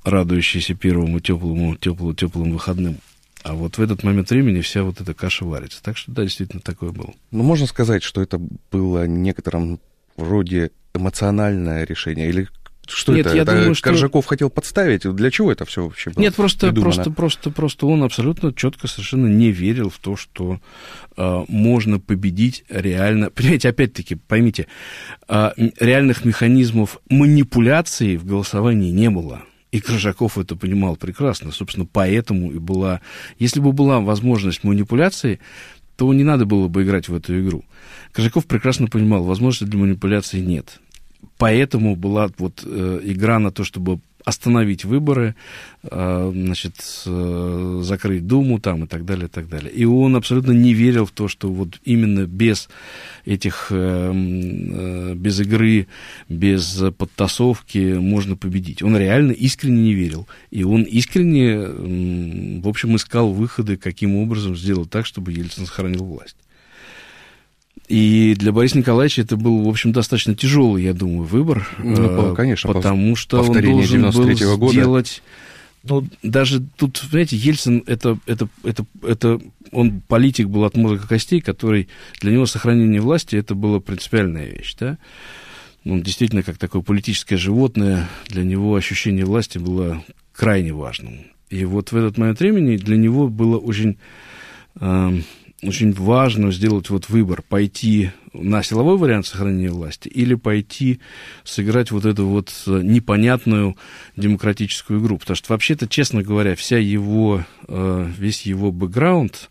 радующиеся 0.05 0.75
первому 0.75 1.21
теплому, 1.21 1.77
теплому, 1.77 2.15
теплым 2.15 2.53
выходным. 2.53 2.97
А 3.43 3.55
вот 3.55 3.79
в 3.79 3.83
этот 3.83 4.03
момент 4.03 4.31
времени 4.31 4.61
вся 4.61 4.83
вот 4.83 5.01
эта 5.01 5.15
каша 5.15 5.45
варится. 5.45 5.83
Так 5.83 5.97
что, 5.97 6.13
да, 6.13 6.23
действительно, 6.23 6.61
такое 6.61 6.91
было. 6.91 7.15
Ну, 7.31 7.43
можно 7.43 7.67
сказать, 7.67 8.03
что 8.03 8.21
это 8.21 8.39
было 8.71 9.07
некотором 9.07 9.81
роде 10.17 10.71
эмоциональное 10.95 11.85
решение, 11.85 12.29
или 12.29 12.49
что 12.87 13.15
Нет, 13.15 13.27
это? 13.27 13.37
Я 13.37 13.43
это 13.43 13.53
думаю, 13.53 13.77
Коржаков 13.81 14.25
что... 14.25 14.31
хотел 14.31 14.51
подставить? 14.51 15.03
Для 15.03 15.31
чего 15.31 15.53
это 15.53 15.65
все 15.65 15.85
вообще 15.85 16.11
было 16.11 16.23
Нет, 16.23 16.35
просто, 16.35 16.73
просто, 16.73 17.11
просто, 17.11 17.51
просто 17.51 17.87
он 17.87 18.03
абсолютно 18.03 18.53
четко 18.53 18.89
совершенно 18.89 19.27
не 19.27 19.53
верил 19.53 19.91
в 19.91 19.99
то, 19.99 20.17
что 20.17 20.61
э, 21.17 21.45
можно 21.49 22.01
победить 22.01 22.65
реально. 22.69 23.31
Понимаете, 23.31 23.69
опять-таки, 23.69 24.17
поймите, 24.17 24.67
э, 25.29 25.51
реальных 25.79 26.25
механизмов 26.25 27.01
манипуляции 27.09 28.17
в 28.17 28.27
голосовании 28.27 28.91
не 28.91 29.09
было. 29.09 29.43
И 29.73 29.81
Крыжаков 29.81 30.39
это 30.39 30.57
понимал 30.57 30.97
прекрасно. 30.97 31.53
Собственно, 31.53 31.87
поэтому 31.91 32.51
и 32.51 32.59
была... 32.59 33.01
Если 33.39 33.61
бы 33.61 33.73
была 33.73 34.01
возможность 34.01 34.65
манипуляции, 34.65 35.41
то 35.97 36.13
не 36.13 36.25
надо 36.25 36.45
было 36.45 36.69
бы 36.69 36.83
играть 36.83 37.09
в 37.09 37.15
эту 37.15 37.41
игру. 37.41 37.65
Крыжаков 38.13 38.47
прекрасно 38.47 38.87
понимал, 38.89 39.23
возможности 39.23 39.71
для 39.71 39.79
манипуляции 39.79 40.41
нет 40.41 40.81
поэтому 41.39 41.97
была 41.97 42.29
вот 42.39 42.63
э, 42.65 43.01
игра 43.03 43.39
на 43.39 43.51
то, 43.51 43.65
чтобы 43.65 44.01
остановить 44.25 44.85
выборы, 44.85 45.35
э, 45.83 46.33
значит, 46.35 46.75
э, 47.07 47.81
закрыть 47.83 48.27
Думу 48.27 48.61
там 48.61 48.85
и 48.85 48.87
так 48.87 49.05
далее, 49.05 49.27
и 49.27 49.29
так 49.29 49.49
далее. 49.49 49.73
И 49.73 49.85
он 49.85 50.17
абсолютно 50.17 50.53
не 50.53 50.75
верил 50.75 51.07
в 51.07 51.11
то, 51.11 51.29
что 51.29 51.49
вот 51.51 51.81
именно 51.85 52.27
без 52.27 52.69
этих, 53.25 53.69
э, 53.71 55.15
без 55.15 55.41
игры, 55.41 55.87
без 56.29 56.83
подтасовки 56.97 57.95
можно 57.95 58.37
победить. 58.37 58.83
Он 58.83 58.97
реально 58.97 59.33
искренне 59.33 59.83
не 59.83 59.95
верил. 59.95 60.27
И 60.51 60.65
он 60.65 60.83
искренне, 60.83 62.61
в 62.61 62.69
общем, 62.69 62.97
искал 62.97 63.33
выходы, 63.33 63.77
каким 63.77 64.17
образом 64.17 64.57
сделать 64.57 64.91
так, 64.91 65.07
чтобы 65.07 65.33
Ельцин 65.33 65.67
сохранил 65.67 66.05
власть. 66.05 66.37
И 67.89 68.37
для 68.39 68.53
Бориса 68.53 68.79
Николаевича 68.79 69.23
это 69.23 69.37
был, 69.37 69.63
в 69.63 69.69
общем, 69.69 69.93
достаточно 69.93 70.35
тяжелый, 70.35 70.85
я 70.85 70.95
думаю, 70.95 71.25
выбор. 71.25 71.69
Ну, 71.79 72.35
конечно, 72.35 72.73
потому 72.73 73.17
что 73.17 73.43
он 73.43 73.61
должен 73.61 74.11
был 74.11 74.57
года. 74.59 74.73
сделать... 74.73 75.23
Ну, 75.83 76.07
даже 76.23 76.63
тут, 76.77 77.03
знаете, 77.11 77.37
Ельцин, 77.37 77.83
это, 77.87 78.19
это, 78.27 78.49
это, 78.65 78.85
это, 79.03 79.41
он 79.73 80.03
политик 80.03 80.49
был 80.49 80.65
от 80.65 80.77
мозга 80.77 81.07
костей, 81.07 81.41
который 81.41 81.89
для 82.21 82.33
него 82.33 82.45
сохранение 82.45 83.01
власти, 83.01 83.37
это 83.37 83.55
была 83.55 83.81
принципиальная 83.81 84.47
вещь, 84.47 84.77
да. 84.79 84.99
Он 85.87 86.03
действительно, 86.03 86.43
как 86.43 86.59
такое 86.59 86.83
политическое 86.83 87.39
животное, 87.39 88.11
для 88.29 88.45
него 88.45 88.75
ощущение 88.75 89.25
власти 89.25 89.57
было 89.57 90.05
крайне 90.35 90.75
важным. 90.75 91.25
И 91.49 91.65
вот 91.65 91.93
в 91.93 91.97
этот 91.97 92.19
момент 92.19 92.41
времени 92.41 92.77
для 92.77 92.97
него 92.97 93.29
было 93.29 93.57
очень 93.57 93.97
э, 94.81 95.21
очень 95.63 95.93
важно 95.93 96.53
сделать 96.53 96.91
вот 96.91 97.09
выбор, 97.09 97.43
пойти 97.43 98.11
на 98.33 98.63
силовой 98.63 98.97
вариант 98.97 99.27
сохранения 99.27 99.71
власти 99.71 100.09
или 100.09 100.35
пойти 100.35 101.01
сыграть 101.45 101.91
вот 101.91 102.05
эту 102.05 102.27
вот 102.27 102.53
непонятную 102.67 103.77
демократическую 104.17 105.01
игру. 105.01 105.19
Потому 105.19 105.37
что 105.37 105.53
вообще-то, 105.53 105.89
честно 105.89 106.23
говоря, 106.23 106.55
вся 106.55 106.79
его, 106.79 107.45
э, 107.69 108.11
весь 108.19 108.43
его 108.43 108.73
бэкграунд, 108.73 109.51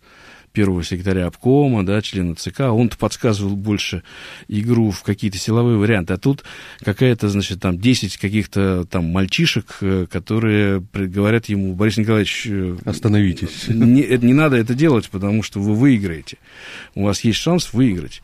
первого 0.52 0.82
секретаря 0.82 1.26
обкома, 1.26 1.84
да, 1.84 2.00
члена 2.02 2.34
ЦК, 2.34 2.60
он-то 2.60 2.96
подсказывал 2.96 3.56
больше 3.56 4.02
игру 4.48 4.90
в 4.90 5.02
какие-то 5.02 5.38
силовые 5.38 5.78
варианты, 5.78 6.14
а 6.14 6.18
тут 6.18 6.44
какая-то, 6.82 7.28
значит, 7.28 7.60
там 7.60 7.78
10 7.78 8.16
каких-то 8.16 8.84
там 8.84 9.04
мальчишек, 9.06 9.78
э, 9.80 10.06
которые 10.10 10.82
говорят 10.92 11.46
ему, 11.46 11.74
Борис 11.74 11.96
Николаевич... 11.96 12.46
Э, 12.48 12.76
Остановитесь. 12.84 13.68
Не, 13.68 14.02
не 14.18 14.34
надо 14.34 14.56
это 14.56 14.74
делать, 14.74 15.08
потому 15.10 15.42
что 15.42 15.60
вы 15.60 15.74
выиграете. 15.74 16.38
У 16.94 17.04
вас 17.04 17.22
есть 17.24 17.38
шанс 17.38 17.72
выиграть. 17.72 18.22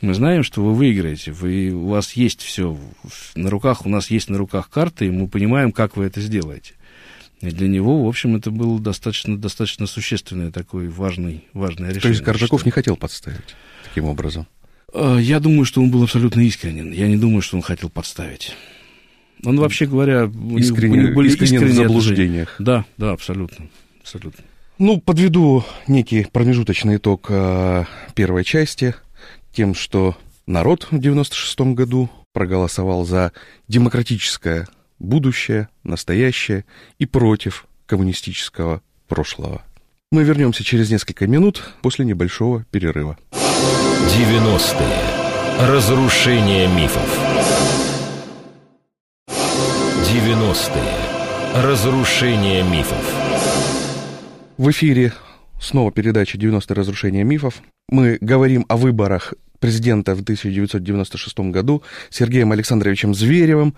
Мы 0.00 0.14
знаем, 0.14 0.44
что 0.44 0.62
вы 0.62 0.74
выиграете, 0.74 1.32
вы, 1.32 1.70
у 1.70 1.88
вас 1.88 2.12
есть 2.12 2.40
все 2.42 2.78
на 3.34 3.50
руках, 3.50 3.84
у 3.84 3.88
нас 3.88 4.10
есть 4.10 4.30
на 4.30 4.38
руках 4.38 4.70
карты, 4.70 5.06
и 5.06 5.10
мы 5.10 5.26
понимаем, 5.26 5.72
как 5.72 5.96
вы 5.96 6.04
это 6.04 6.20
сделаете. 6.20 6.74
И 7.40 7.50
для 7.50 7.68
него, 7.68 8.04
в 8.04 8.08
общем, 8.08 8.36
это 8.36 8.50
было 8.50 8.80
достаточно, 8.80 9.38
достаточно 9.38 9.86
существенное 9.86 10.50
такое 10.50 10.90
важный, 10.90 11.44
важное 11.52 11.88
решение. 11.90 12.02
То 12.02 12.08
есть 12.08 12.22
Коржаков 12.22 12.64
не 12.64 12.72
хотел 12.72 12.96
подставить 12.96 13.54
таким 13.84 14.06
образом? 14.06 14.46
Э, 14.92 15.18
я 15.20 15.38
думаю, 15.38 15.64
что 15.64 15.80
он 15.80 15.90
был 15.90 16.02
абсолютно 16.02 16.40
искренен. 16.40 16.92
Я 16.92 17.06
не 17.06 17.16
думаю, 17.16 17.42
что 17.42 17.56
он 17.56 17.62
хотел 17.62 17.90
подставить. 17.90 18.56
Он, 19.44 19.58
вообще 19.60 19.86
говоря, 19.86 20.30
искренне, 20.56 20.98
у 20.98 21.02
них 21.02 21.14
были 21.14 21.28
искренне 21.28 21.60
в 21.60 21.72
заблуждениях. 21.72 22.56
Да, 22.58 22.84
да, 22.96 23.12
абсолютно. 23.12 23.68
абсолютно. 24.00 24.44
Ну, 24.78 25.00
подведу 25.00 25.64
некий 25.86 26.26
промежуточный 26.32 26.96
итог 26.96 27.26
э, 27.28 27.84
первой 28.14 28.44
части 28.44 28.94
тем, 29.52 29.74
что 29.74 30.16
народ 30.46 30.88
в 30.90 30.98
96 30.98 31.60
году 31.74 32.10
проголосовал 32.32 33.04
за 33.04 33.32
демократическое 33.68 34.66
будущее, 34.98 35.68
настоящее 35.84 36.64
и 36.98 37.06
против 37.06 37.66
коммунистического 37.86 38.82
прошлого. 39.06 39.62
Мы 40.10 40.24
вернемся 40.24 40.64
через 40.64 40.90
несколько 40.90 41.26
минут 41.26 41.74
после 41.82 42.04
небольшого 42.04 42.64
перерыва. 42.70 43.18
90-е. 43.32 45.68
Разрушение 45.68 46.68
мифов. 46.68 47.18
90-е. 49.28 51.62
Разрушение 51.62 52.62
мифов. 52.62 53.14
В 54.56 54.70
эфире 54.70 55.12
снова 55.60 55.92
передача 55.92 56.38
«90-е. 56.38 56.74
Разрушение 56.74 57.24
мифов». 57.24 57.62
Мы 57.90 58.18
говорим 58.20 58.64
о 58.68 58.76
выборах 58.76 59.34
президента 59.60 60.14
в 60.14 60.22
1996 60.22 61.38
году 61.50 61.82
Сергеем 62.10 62.52
Александровичем 62.52 63.14
Зверевым 63.14 63.74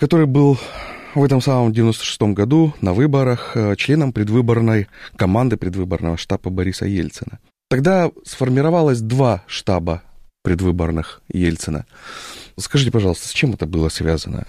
который 0.00 0.26
был 0.26 0.58
в 1.14 1.22
этом 1.22 1.40
самом 1.40 1.72
96-м 1.72 2.34
году 2.34 2.74
на 2.80 2.92
выборах 2.92 3.52
э, 3.56 3.74
членом 3.76 4.12
предвыборной 4.12 4.88
команды 5.16 5.56
предвыборного 5.56 6.16
штаба 6.16 6.50
Бориса 6.50 6.86
Ельцина. 6.86 7.38
Тогда 7.68 8.10
сформировалось 8.24 9.00
два 9.00 9.42
штаба 9.46 10.02
предвыборных 10.42 11.20
Ельцина. 11.32 11.86
Скажите, 12.58 12.90
пожалуйста, 12.90 13.28
с 13.28 13.32
чем 13.32 13.52
это 13.52 13.66
было 13.66 13.88
связано? 13.88 14.44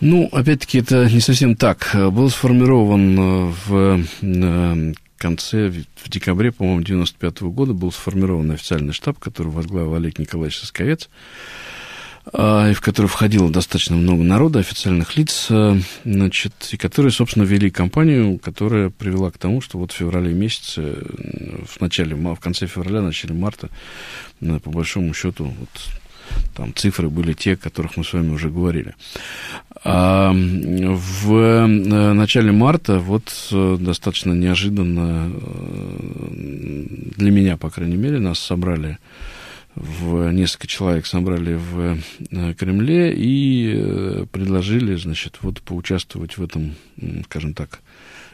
Ну, 0.00 0.28
опять-таки, 0.30 0.78
это 0.78 1.10
не 1.10 1.20
совсем 1.20 1.56
так. 1.56 1.90
Был 1.94 2.30
сформирован 2.30 3.18
э, 3.18 3.52
в 3.66 4.04
э, 4.22 4.92
конце, 5.16 5.70
в 5.70 6.08
декабре, 6.08 6.52
по-моему, 6.52 6.82
95 6.82 7.34
-го 7.38 7.50
года 7.50 7.74
был 7.74 7.90
сформирован 7.90 8.50
официальный 8.52 8.92
штаб, 8.92 9.18
который 9.18 9.48
возглавил 9.48 9.94
Олег 9.94 10.18
Николаевич 10.18 10.60
Сосковец. 10.60 11.08
А, 12.32 12.72
в 12.72 12.80
который 12.80 13.06
входило 13.06 13.50
достаточно 13.50 13.96
много 13.96 14.22
народа, 14.22 14.58
официальных 14.58 15.16
лиц, 15.16 15.46
э, 15.50 15.78
значит, 16.04 16.52
и 16.72 16.76
которые, 16.76 17.12
собственно, 17.12 17.44
вели 17.44 17.70
кампанию, 17.70 18.38
которая 18.38 18.90
привела 18.90 19.30
к 19.30 19.38
тому, 19.38 19.60
что 19.60 19.78
вот 19.78 19.92
в 19.92 19.96
феврале 19.96 20.32
месяце, 20.34 20.82
э, 20.82 21.64
в 21.66 21.80
начале, 21.80 22.14
в 22.14 22.40
конце 22.40 22.66
февраля, 22.66 23.00
начале 23.00 23.34
марта, 23.34 23.70
э, 24.40 24.58
по 24.62 24.70
большому 24.70 25.14
счету, 25.14 25.54
вот 25.58 25.68
там 26.54 26.74
цифры 26.74 27.08
были 27.08 27.32
те, 27.32 27.54
о 27.54 27.56
которых 27.56 27.96
мы 27.96 28.04
с 28.04 28.12
вами 28.12 28.30
уже 28.30 28.50
говорили. 28.50 28.94
А 29.82 30.30
в 30.34 31.66
начале 31.66 32.52
марта 32.52 32.98
вот 32.98 33.32
достаточно 33.50 34.32
неожиданно 34.32 35.32
для 37.16 37.30
меня, 37.30 37.56
по 37.56 37.70
крайней 37.70 37.96
мере, 37.96 38.18
нас 38.18 38.38
собрали 38.38 38.98
в 39.78 40.30
несколько 40.32 40.66
человек 40.66 41.06
собрали 41.06 41.54
в 41.54 41.98
э, 42.30 42.54
Кремле 42.54 43.14
и 43.14 43.72
э, 43.74 44.26
предложили, 44.30 44.96
значит, 44.96 45.38
вот 45.40 45.62
поучаствовать 45.62 46.36
в 46.36 46.42
этом, 46.42 46.74
скажем 47.24 47.54
так, 47.54 47.80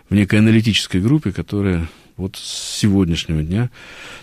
в 0.09 0.15
некой 0.15 0.39
аналитической 0.39 1.01
группе, 1.01 1.33
которая 1.33 1.89
вот 2.17 2.37
с 2.37 2.79
сегодняшнего 2.79 3.43
дня, 3.43 3.71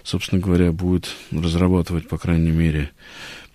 собственно 0.04 0.42
говоря, 0.42 0.72
будет 0.72 1.10
разрабатывать, 1.32 2.08
по 2.08 2.18
крайней 2.18 2.52
мере, 2.52 2.92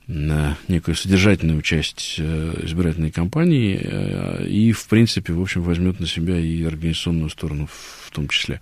на 0.06 0.56
некую 0.68 0.94
содержательную 0.94 1.62
часть 1.62 2.16
э, 2.18 2.60
избирательной 2.62 3.10
кампании 3.10 3.80
э, 3.82 4.46
и, 4.46 4.72
в 4.72 4.86
принципе, 4.86 5.32
в 5.32 5.40
общем, 5.40 5.62
возьмет 5.62 5.98
на 5.98 6.06
себя 6.06 6.38
и 6.38 6.62
организационную 6.62 7.30
сторону 7.30 7.68
в 7.68 8.10
том 8.12 8.28
числе. 8.28 8.60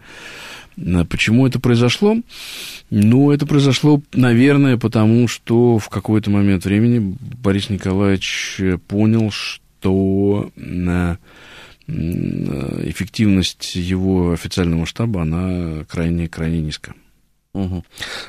Почему 1.08 1.46
это 1.46 1.60
произошло? 1.60 2.16
Ну, 2.90 3.30
это 3.30 3.46
произошло, 3.46 4.02
наверное, 4.12 4.76
потому 4.76 5.28
что 5.28 5.78
в 5.78 5.88
какой-то 5.88 6.30
момент 6.30 6.64
времени 6.64 7.16
Борис 7.20 7.70
Николаевич 7.70 8.60
понял, 8.88 9.30
что 9.30 10.50
эффективность 11.86 13.76
его 13.76 14.32
официального 14.32 14.84
штаба, 14.84 15.22
она 15.22 15.84
крайне-крайне 15.84 16.60
низкая. 16.60 16.96
Угу. 17.54 17.84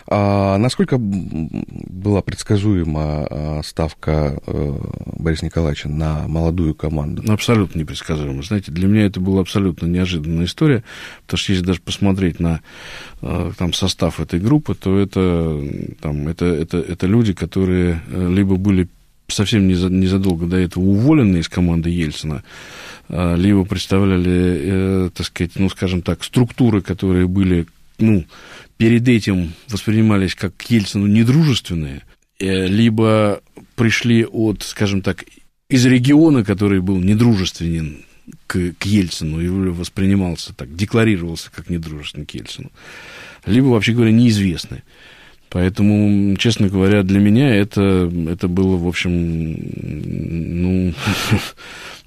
А 0.08 0.58
насколько 0.60 0.98
была 1.00 2.22
предсказуема 2.22 3.26
а, 3.28 3.62
ставка 3.64 4.40
э, 4.46 4.78
Бориса 5.18 5.46
Николаевича 5.46 5.90
на 5.90 6.28
молодую 6.28 6.76
команду? 6.76 7.24
Абсолютно 7.34 7.80
непредсказуемо. 7.80 8.44
Знаете, 8.44 8.72
для 8.72 8.88
меня 8.88 9.08
это 9.08 9.20
была 9.20 9.42
абсолютно 9.42 9.88
неожиданная 9.88 10.46
история, 10.46 10.84
потому 11.24 11.40
что 11.40 11.54
если 11.54 11.66
даже 11.66 11.82
посмотреть 11.82 12.40
на 12.40 12.62
э, 13.24 13.52
там, 13.58 13.74
состав 13.74 14.20
этой 14.20 14.40
группы, 14.40 14.76
то 14.76 15.00
это, 15.00 15.60
там, 16.02 16.28
это, 16.28 16.46
это, 16.46 16.78
это 16.78 17.08
люди, 17.08 17.34
которые 17.34 18.04
э, 18.08 18.30
либо 18.32 18.58
были 18.58 18.88
совсем 19.28 19.68
незадолго 19.68 20.46
до 20.46 20.58
этого 20.58 20.84
уволены 20.84 21.38
из 21.38 21.50
команды 21.50 21.90
Ельцина, 21.90 22.44
либо 23.10 23.66
представляли, 23.66 25.10
так 25.10 25.26
сказать, 25.26 25.54
ну, 25.56 25.68
скажем 25.70 26.04
так, 26.04 26.24
структуры, 26.24 26.82
которые 26.82 27.26
были, 27.28 27.66
ну, 27.98 28.24
перед 28.78 29.08
этим 29.08 29.54
воспринимались 29.70 30.36
как 30.36 30.54
Ельцину 30.70 31.08
недружественные, 31.08 32.04
э, 32.40 32.68
либо 32.68 33.42
пришли 33.76 34.26
от, 34.26 34.64
скажем 34.64 35.02
так, 35.02 35.24
из 35.70 35.86
региона, 35.86 36.44
который 36.44 36.82
был 36.82 36.98
недружественен 37.00 38.06
к, 38.48 38.74
к 38.78 38.86
Ельцину 38.86 39.40
и 39.40 39.48
воспринимался 39.48 40.54
так, 40.54 40.76
декларировался 40.76 41.52
как 41.52 41.70
недружественный 41.70 42.26
к 42.26 42.34
Ельцину, 42.34 42.72
либо, 43.46 43.68
вообще 43.68 43.94
говоря, 43.94 44.12
неизвестны. 44.12 44.84
Поэтому, 45.50 46.36
честно 46.36 46.68
говоря, 46.68 47.04
для 47.04 47.20
меня 47.20 47.56
это, 47.56 48.12
это 48.28 48.48
было, 48.48 48.76
в 48.76 48.88
общем, 48.88 49.56
ну, 50.62 50.94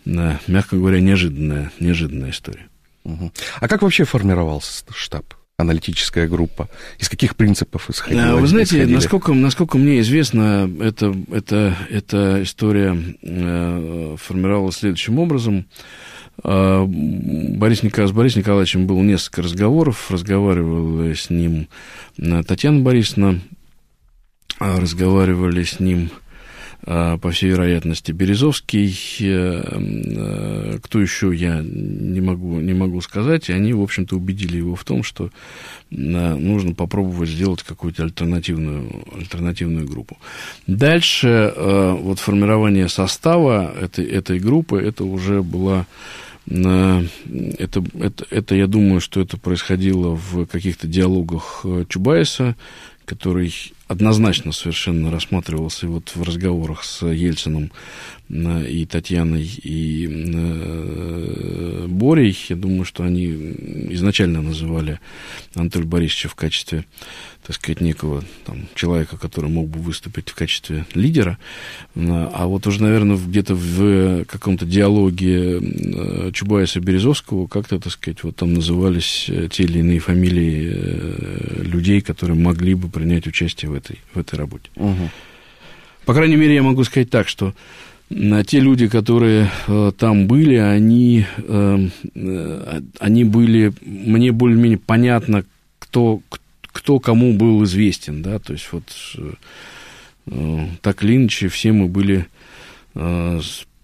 мягко 0.47 0.77
говоря, 0.77 1.01
неожиданная, 1.01 1.73
неожиданная 1.81 2.31
история. 2.31 2.67
А 3.05 3.69
как 3.69 3.83
вообще 3.83 4.05
формировался 4.05 4.85
штаб? 4.95 5.38
Аналитическая 5.59 6.29
группа? 6.29 6.69
Из 6.99 7.09
каких 7.09 7.37
принципов 7.37 7.91
исходила? 7.91 8.37
Вы 8.37 8.47
знаете, 8.47 8.87
насколько, 8.87 9.35
насколько 9.35 9.77
мне 9.77 10.01
известно, 10.01 10.71
это, 10.81 11.15
это, 11.33 11.77
эта 11.91 12.43
история 12.45 12.97
э, 13.23 14.17
формировалась 14.19 14.77
следующим 14.77 15.19
образом. 15.19 15.67
Э, 16.45 16.85
Борис 16.87 17.83
Николаевич, 17.83 18.15
с 18.15 18.17
Борисом 18.17 18.43
Николаевичем 18.43 18.87
было 18.87 19.03
несколько 19.03 19.43
разговоров. 19.43 20.11
Разговаривала 20.13 21.13
с 21.13 21.29
ним 21.29 21.67
э, 22.19 22.43
Татьяна 22.45 22.81
Борисовна, 22.81 23.41
э, 24.61 24.79
разговаривали 24.79 25.65
с 25.65 25.81
ним 25.81 26.11
а, 26.11 26.28
по 26.85 27.31
всей 27.33 27.51
вероятности, 27.51 28.13
Березовский, 28.13 28.97
э, 29.21 29.63
э, 29.65 30.79
кто 30.81 31.01
еще, 31.01 31.35
я 31.35 31.61
не 31.63 32.21
могу, 32.21 32.61
не 32.61 32.73
могу 32.73 33.01
сказать, 33.01 33.49
и 33.49 33.53
они, 33.53 33.73
в 33.73 33.83
общем-то, 33.83 34.17
убедили 34.17 34.59
его 34.59 34.77
в 34.77 34.85
том, 34.85 35.03
что 35.03 35.27
э, 35.27 35.95
нужно 35.97 36.75
попробовать 36.75 37.31
сделать 37.31 37.65
какую-то 37.65 38.05
альтернативную, 38.05 39.05
альтернативную 39.13 39.89
группу. 39.89 40.19
Дальше 40.67 41.53
вот 41.57 42.21
формирование 42.21 42.89
состава 42.89 43.75
этой, 43.79 44.05
этой 44.05 44.39
группы, 44.39 44.81
это 44.81 45.05
уже 45.05 45.43
была 45.43 45.87
это, 46.47 47.85
это, 47.99 48.25
это, 48.31 48.55
я 48.55 48.67
думаю, 48.67 49.03
что 49.03 49.21
это 49.21 49.37
происходило 49.37 50.15
в 50.15 50.47
каких-то 50.47 50.87
диалогах 50.87 51.67
Чубайса, 51.91 52.57
который 53.05 53.53
однозначно 53.89 54.53
совершенно 54.53 55.11
рассматривался 55.11 55.89
вот 55.89 56.13
в 56.15 56.23
разговорах 56.23 56.85
с 56.85 57.05
Ельцином 57.07 57.73
э, 58.29 58.71
и 58.71 58.87
Татьяной, 58.87 59.45
и 59.45 60.07
э, 60.07 61.87
Борей. 61.89 62.39
Я 62.49 62.57
думаю, 62.57 62.85
что 62.85 63.03
они 63.03 63.27
изначально 63.91 64.43
называли 64.43 65.01
Анатолия 65.55 65.87
Борисовича 65.87 66.29
в 66.29 66.35
качестве 66.35 66.85
так 67.49 67.57
сказать, 67.57 67.81
некого 67.81 68.23
там, 68.45 68.69
человека, 68.75 69.17
который 69.17 69.49
мог 69.49 69.69
бы 69.69 69.81
выступить 69.81 70.29
в 70.29 70.35
качестве 70.35 70.85
лидера. 70.93 71.39
А 71.97 72.47
вот 72.47 72.67
уже, 72.67 72.83
наверное, 72.83 73.17
где-то 73.17 73.55
в 73.55 74.27
каком-то 74.27 74.67
диалоге 74.67 75.59
э, 75.59 76.31
Чубайса 76.35 76.81
Березовского 76.81 77.47
как-то, 77.47 77.79
так 77.79 77.91
сказать, 77.91 78.23
вот 78.23 78.37
там 78.37 78.53
назывались 78.53 79.31
э, 79.31 79.49
те 79.51 79.63
или 79.63 79.79
иные 79.79 79.99
фамилии 79.99 80.73
э, 80.75 81.63
людей, 81.63 82.03
которые 82.03 82.39
могли 82.39 82.75
бы 82.75 82.91
принять 82.91 83.27
участие 83.27 83.71
в 83.71 83.75
этой, 83.79 83.99
в 84.13 84.19
этой 84.19 84.39
работе. 84.39 84.71
Угу. 84.77 85.11
По 86.05 86.15
крайней 86.15 86.37
мере, 86.37 86.55
я 86.55 86.63
могу 86.63 86.85
сказать 86.85 87.11
так, 87.11 87.29
что 87.29 87.55
те 88.11 88.61
люди, 88.61 88.89
которые 88.89 89.51
э, 89.67 89.93
там 89.99 90.27
были, 90.27 90.55
они, 90.55 91.27
э, 91.37 91.89
они 92.99 93.25
были, 93.25 93.73
мне 93.83 94.33
более-менее 94.33 94.79
понятно, 94.79 95.45
кто, 95.79 96.23
кто 96.63 97.01
кому 97.01 97.35
был 97.35 97.63
известен, 97.65 98.23
да, 98.23 98.39
то 98.39 98.55
есть 98.55 98.69
вот 98.73 98.85
э, 100.31 100.67
так 100.81 101.03
или 101.03 101.17
иначе 101.17 101.49
все 101.49 101.73
мы 101.73 101.89
были 101.89 102.27
э, 102.95 103.41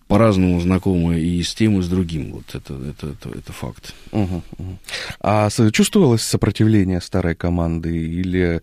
по-разному 0.07 0.61
знакомы 0.61 1.21
и 1.21 1.43
с 1.43 1.55
тем, 1.55 1.79
и 1.79 1.83
с 1.83 1.89
другим. 1.89 2.33
Вот 2.33 2.55
это, 2.55 2.75
это, 2.75 3.09
это, 3.09 3.39
это 3.39 3.53
факт. 3.53 3.95
Угу, 4.13 4.43
угу. 4.59 4.79
А 5.21 5.51
чувствовалось 5.73 6.23
сопротивление 6.23 7.01
старой 7.01 7.35
команды 7.35 7.97
или 7.97 8.63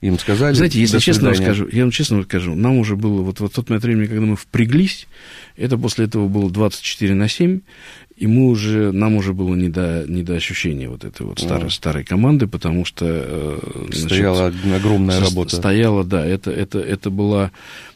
им 0.00 0.18
сказали? 0.18 0.54
Знаете, 0.54 0.80
если 0.80 0.98
честно 0.98 1.34
скажу, 1.34 1.68
я 1.70 1.82
вам 1.82 1.90
честно 1.90 2.22
скажу, 2.22 2.54
нам 2.54 2.78
уже 2.78 2.96
было, 2.96 3.22
вот, 3.22 3.40
вот 3.40 3.52
тот 3.52 3.68
момент 3.68 3.84
времени, 3.84 4.06
когда 4.06 4.22
мы 4.22 4.36
впряглись, 4.36 5.06
это 5.56 5.76
после 5.76 6.06
этого 6.06 6.28
было 6.28 6.50
24 6.50 7.14
на 7.14 7.28
7, 7.28 7.60
и 8.16 8.26
мы 8.26 8.48
уже, 8.48 8.92
нам 8.92 9.16
уже 9.16 9.32
было 9.32 9.54
не 9.54 9.70
до, 9.70 10.04
не 10.06 10.22
до 10.22 10.34
ощущения 10.34 10.90
вот 10.90 11.04
этой 11.04 11.26
вот 11.26 11.38
старой, 11.38 11.68
mm. 11.68 11.70
старой 11.70 12.04
команды, 12.04 12.46
потому 12.46 12.84
что... 12.84 13.06
Э, 13.08 13.58
значит, 13.86 14.04
стояла 14.04 14.52
огромная 14.76 15.20
работа. 15.20 15.56
Стояла, 15.56 16.04
да, 16.04 16.24
это, 16.24 16.50
это, 16.50 16.78
это 16.78 17.10
была... 17.10 17.50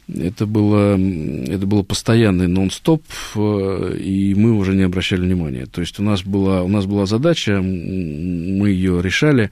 Это 0.07 0.45
было, 0.45 0.99
это 0.99 1.65
было 1.65 1.81
постоянный 1.81 2.47
нон-стоп, 2.47 3.03
э, 3.35 3.97
и 3.99 4.35
мы 4.35 4.51
уже 4.51 4.75
не 4.75 4.83
обращали 4.83 5.21
внимания. 5.21 5.65
То 5.65 5.81
есть 5.81 5.99
у 5.99 6.03
нас 6.03 6.21
была, 6.23 6.61
у 6.61 6.67
нас 6.67 6.85
была 6.85 7.07
задача, 7.07 7.59
мы 7.59 8.69
ее 8.69 9.01
решали, 9.01 9.49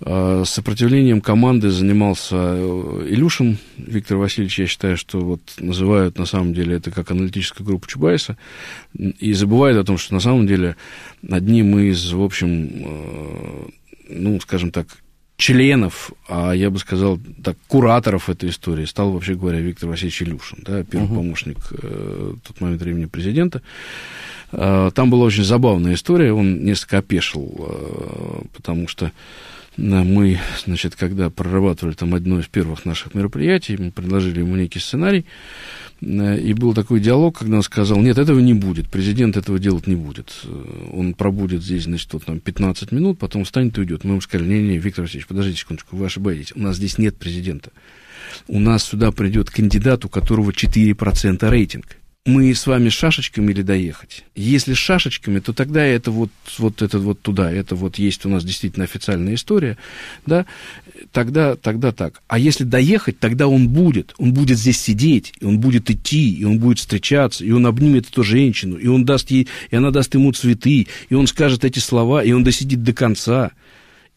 сопротивлением 0.00 1.20
команды 1.20 1.70
занимался 1.70 2.36
э, 2.36 3.06
Илюшин 3.08 3.58
Виктор 3.76 4.16
Васильевич. 4.16 4.58
Я 4.60 4.66
считаю, 4.66 4.96
что 4.96 5.18
вот 5.20 5.40
называют 5.58 6.18
на 6.18 6.24
самом 6.24 6.54
деле 6.54 6.76
это 6.76 6.90
как 6.90 7.10
аналитическая 7.10 7.64
группа 7.64 7.88
Чубайса. 7.88 8.36
И 8.96 9.32
забывают 9.32 9.76
о 9.76 9.84
том, 9.84 9.98
что 9.98 10.14
на 10.14 10.20
самом 10.20 10.46
деле 10.46 10.76
одним 11.28 11.78
из, 11.78 12.12
в 12.12 12.22
общем, 12.22 12.70
э, 12.72 13.68
ну, 14.10 14.40
скажем 14.40 14.70
так, 14.70 14.86
членов, 15.38 16.12
а 16.28 16.52
я 16.52 16.68
бы 16.68 16.78
сказал 16.78 17.18
так, 17.42 17.56
кураторов 17.68 18.28
этой 18.28 18.50
истории 18.50 18.84
стал, 18.84 19.12
вообще 19.12 19.34
говоря, 19.34 19.60
Виктор 19.60 19.88
Васильевич 19.88 20.22
Илюшин, 20.22 20.58
да, 20.64 20.82
первый 20.82 21.08
uh-huh. 21.08 21.14
помощник 21.14 21.58
э, 21.70 22.34
в 22.34 22.46
тот 22.46 22.60
момент 22.60 22.82
времени 22.82 23.06
президента. 23.06 23.62
Э, 24.50 24.90
там 24.92 25.10
была 25.10 25.24
очень 25.24 25.44
забавная 25.44 25.94
история, 25.94 26.32
он 26.32 26.64
несколько 26.64 26.98
опешил, 26.98 27.54
э, 27.56 28.42
потому 28.52 28.88
что 28.88 29.12
мы, 29.78 30.40
значит, 30.64 30.96
когда 30.96 31.30
прорабатывали 31.30 31.94
там 31.94 32.12
одно 32.14 32.40
из 32.40 32.46
первых 32.46 32.84
наших 32.84 33.14
мероприятий, 33.14 33.76
мы 33.76 33.92
предложили 33.92 34.40
ему 34.40 34.56
некий 34.56 34.80
сценарий, 34.80 35.24
э, 36.00 36.40
и 36.40 36.52
был 36.52 36.74
такой 36.74 36.98
диалог, 36.98 37.38
когда 37.38 37.58
он 37.58 37.62
сказал, 37.62 38.00
нет, 38.00 38.18
этого 38.18 38.40
не 38.40 38.54
будет, 38.54 38.88
президент 38.88 39.36
этого 39.36 39.60
делать 39.60 39.86
не 39.86 39.94
будет. 39.94 40.34
Э, 40.44 40.90
он 40.92 41.14
пробудет 41.14 41.62
здесь, 41.62 41.84
значит, 41.84 42.12
вот 42.12 42.24
там 42.24 42.40
15 42.40 42.90
минут, 42.90 43.20
потом 43.20 43.44
встанет 43.44 43.78
и 43.78 43.80
уйдет. 43.80 44.02
Мы 44.02 44.10
ему 44.10 44.20
сказали, 44.20 44.48
не-не, 44.48 44.78
Виктор 44.78 45.04
Васильевич, 45.04 45.28
подождите 45.28 45.60
секундочку, 45.60 45.96
вы 45.96 46.06
ошибаетесь, 46.06 46.52
у 46.56 46.60
нас 46.60 46.76
здесь 46.76 46.98
нет 46.98 47.16
президента. 47.16 47.70
У 48.48 48.58
нас 48.58 48.82
сюда 48.82 49.12
придет 49.12 49.48
кандидат, 49.48 50.04
у 50.04 50.08
которого 50.08 50.50
4% 50.50 51.48
рейтинг 51.48 51.97
мы 52.28 52.54
с 52.54 52.66
вами 52.66 52.90
шашечками 52.90 53.52
или 53.52 53.62
доехать? 53.62 54.24
Если 54.36 54.74
шашечками, 54.74 55.40
то 55.40 55.52
тогда 55.52 55.82
это 55.82 56.10
вот, 56.10 56.30
вот 56.58 56.82
это 56.82 56.98
вот 56.98 57.20
туда, 57.22 57.50
это 57.50 57.74
вот 57.74 57.96
есть 57.98 58.26
у 58.26 58.28
нас 58.28 58.44
действительно 58.44 58.84
официальная 58.84 59.34
история, 59.34 59.78
да, 60.26 60.44
тогда, 61.10 61.56
тогда 61.56 61.90
так. 61.90 62.20
А 62.28 62.38
если 62.38 62.64
доехать, 62.64 63.18
тогда 63.18 63.48
он 63.48 63.68
будет, 63.68 64.14
он 64.18 64.34
будет 64.34 64.58
здесь 64.58 64.78
сидеть, 64.78 65.32
и 65.40 65.44
он 65.46 65.58
будет 65.58 65.90
идти, 65.90 66.34
и 66.34 66.44
он 66.44 66.58
будет 66.58 66.78
встречаться, 66.78 67.44
и 67.44 67.50
он 67.50 67.66
обнимет 67.66 68.08
эту 68.10 68.22
женщину, 68.22 68.76
и 68.76 68.86
он 68.86 69.04
даст 69.04 69.30
ей, 69.30 69.48
и 69.70 69.76
она 69.76 69.90
даст 69.90 70.14
ему 70.14 70.30
цветы, 70.32 70.86
и 71.08 71.14
он 71.14 71.26
скажет 71.26 71.64
эти 71.64 71.78
слова, 71.78 72.22
и 72.22 72.32
он 72.32 72.44
досидит 72.44 72.82
до 72.82 72.92
конца. 72.92 73.52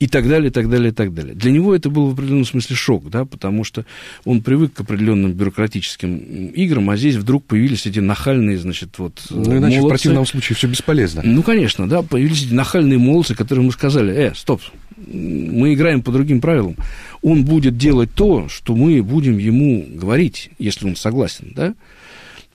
И 0.01 0.07
так 0.07 0.27
далее, 0.27 0.49
и 0.49 0.51
так 0.51 0.67
далее, 0.67 0.89
и 0.89 0.91
так 0.91 1.13
далее. 1.13 1.35
Для 1.35 1.51
него 1.51 1.75
это 1.75 1.91
был 1.91 2.09
в 2.09 2.13
определенном 2.13 2.45
смысле 2.45 2.75
шок, 2.75 3.07
да, 3.11 3.23
потому 3.23 3.63
что 3.63 3.85
он 4.25 4.41
привык 4.41 4.73
к 4.73 4.81
определенным 4.81 5.31
бюрократическим 5.33 6.17
играм, 6.55 6.89
а 6.89 6.97
здесь 6.97 7.17
вдруг 7.17 7.45
появились 7.45 7.85
эти 7.85 7.99
нахальные, 7.99 8.57
значит, 8.57 8.97
вот 8.97 9.21
Ну, 9.29 9.43
иначе 9.43 9.77
молодцы. 9.77 9.81
в 9.81 9.87
противном 9.89 10.25
случае 10.25 10.55
все 10.55 10.67
бесполезно. 10.67 11.21
Ну, 11.23 11.43
конечно, 11.43 11.87
да, 11.87 12.01
появились 12.01 12.45
эти 12.45 12.53
нахальные 12.53 12.97
молодцы, 12.97 13.35
которые 13.35 13.61
ему 13.61 13.71
сказали, 13.71 14.11
э, 14.11 14.33
стоп, 14.33 14.63
мы 14.97 15.75
играем 15.75 16.01
по 16.01 16.11
другим 16.11 16.41
правилам. 16.41 16.75
Он 17.21 17.45
будет 17.45 17.77
делать 17.77 18.09
то, 18.15 18.49
что 18.49 18.75
мы 18.75 19.03
будем 19.03 19.37
ему 19.37 19.85
говорить, 19.87 20.49
если 20.57 20.87
он 20.87 20.95
согласен, 20.95 21.53
да, 21.55 21.75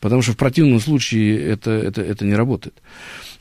потому 0.01 0.21
что 0.23 0.33
в 0.33 0.37
противном 0.37 0.81
случае 0.81 1.41
это, 1.45 1.71
это, 1.71 2.03
это 2.03 2.25
не 2.25 2.35
работает. 2.35 2.75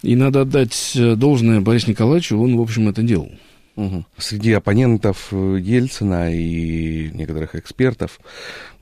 И 0.04 0.15
надо 0.15 0.41
отдать 0.41 0.96
должное 0.96 1.60
Борису 1.62 1.89
Николаевичу, 1.89 2.38
он, 2.38 2.56
в 2.56 2.62
общем, 2.62 2.88
это 2.88 3.02
делал. 3.02 3.32
Угу. 3.76 4.06
Среди 4.18 4.54
оппонентов 4.54 5.28
э, 5.32 5.58
Ельцина 5.60 6.34
и 6.34 7.10
некоторых 7.14 7.56
экспертов 7.56 8.20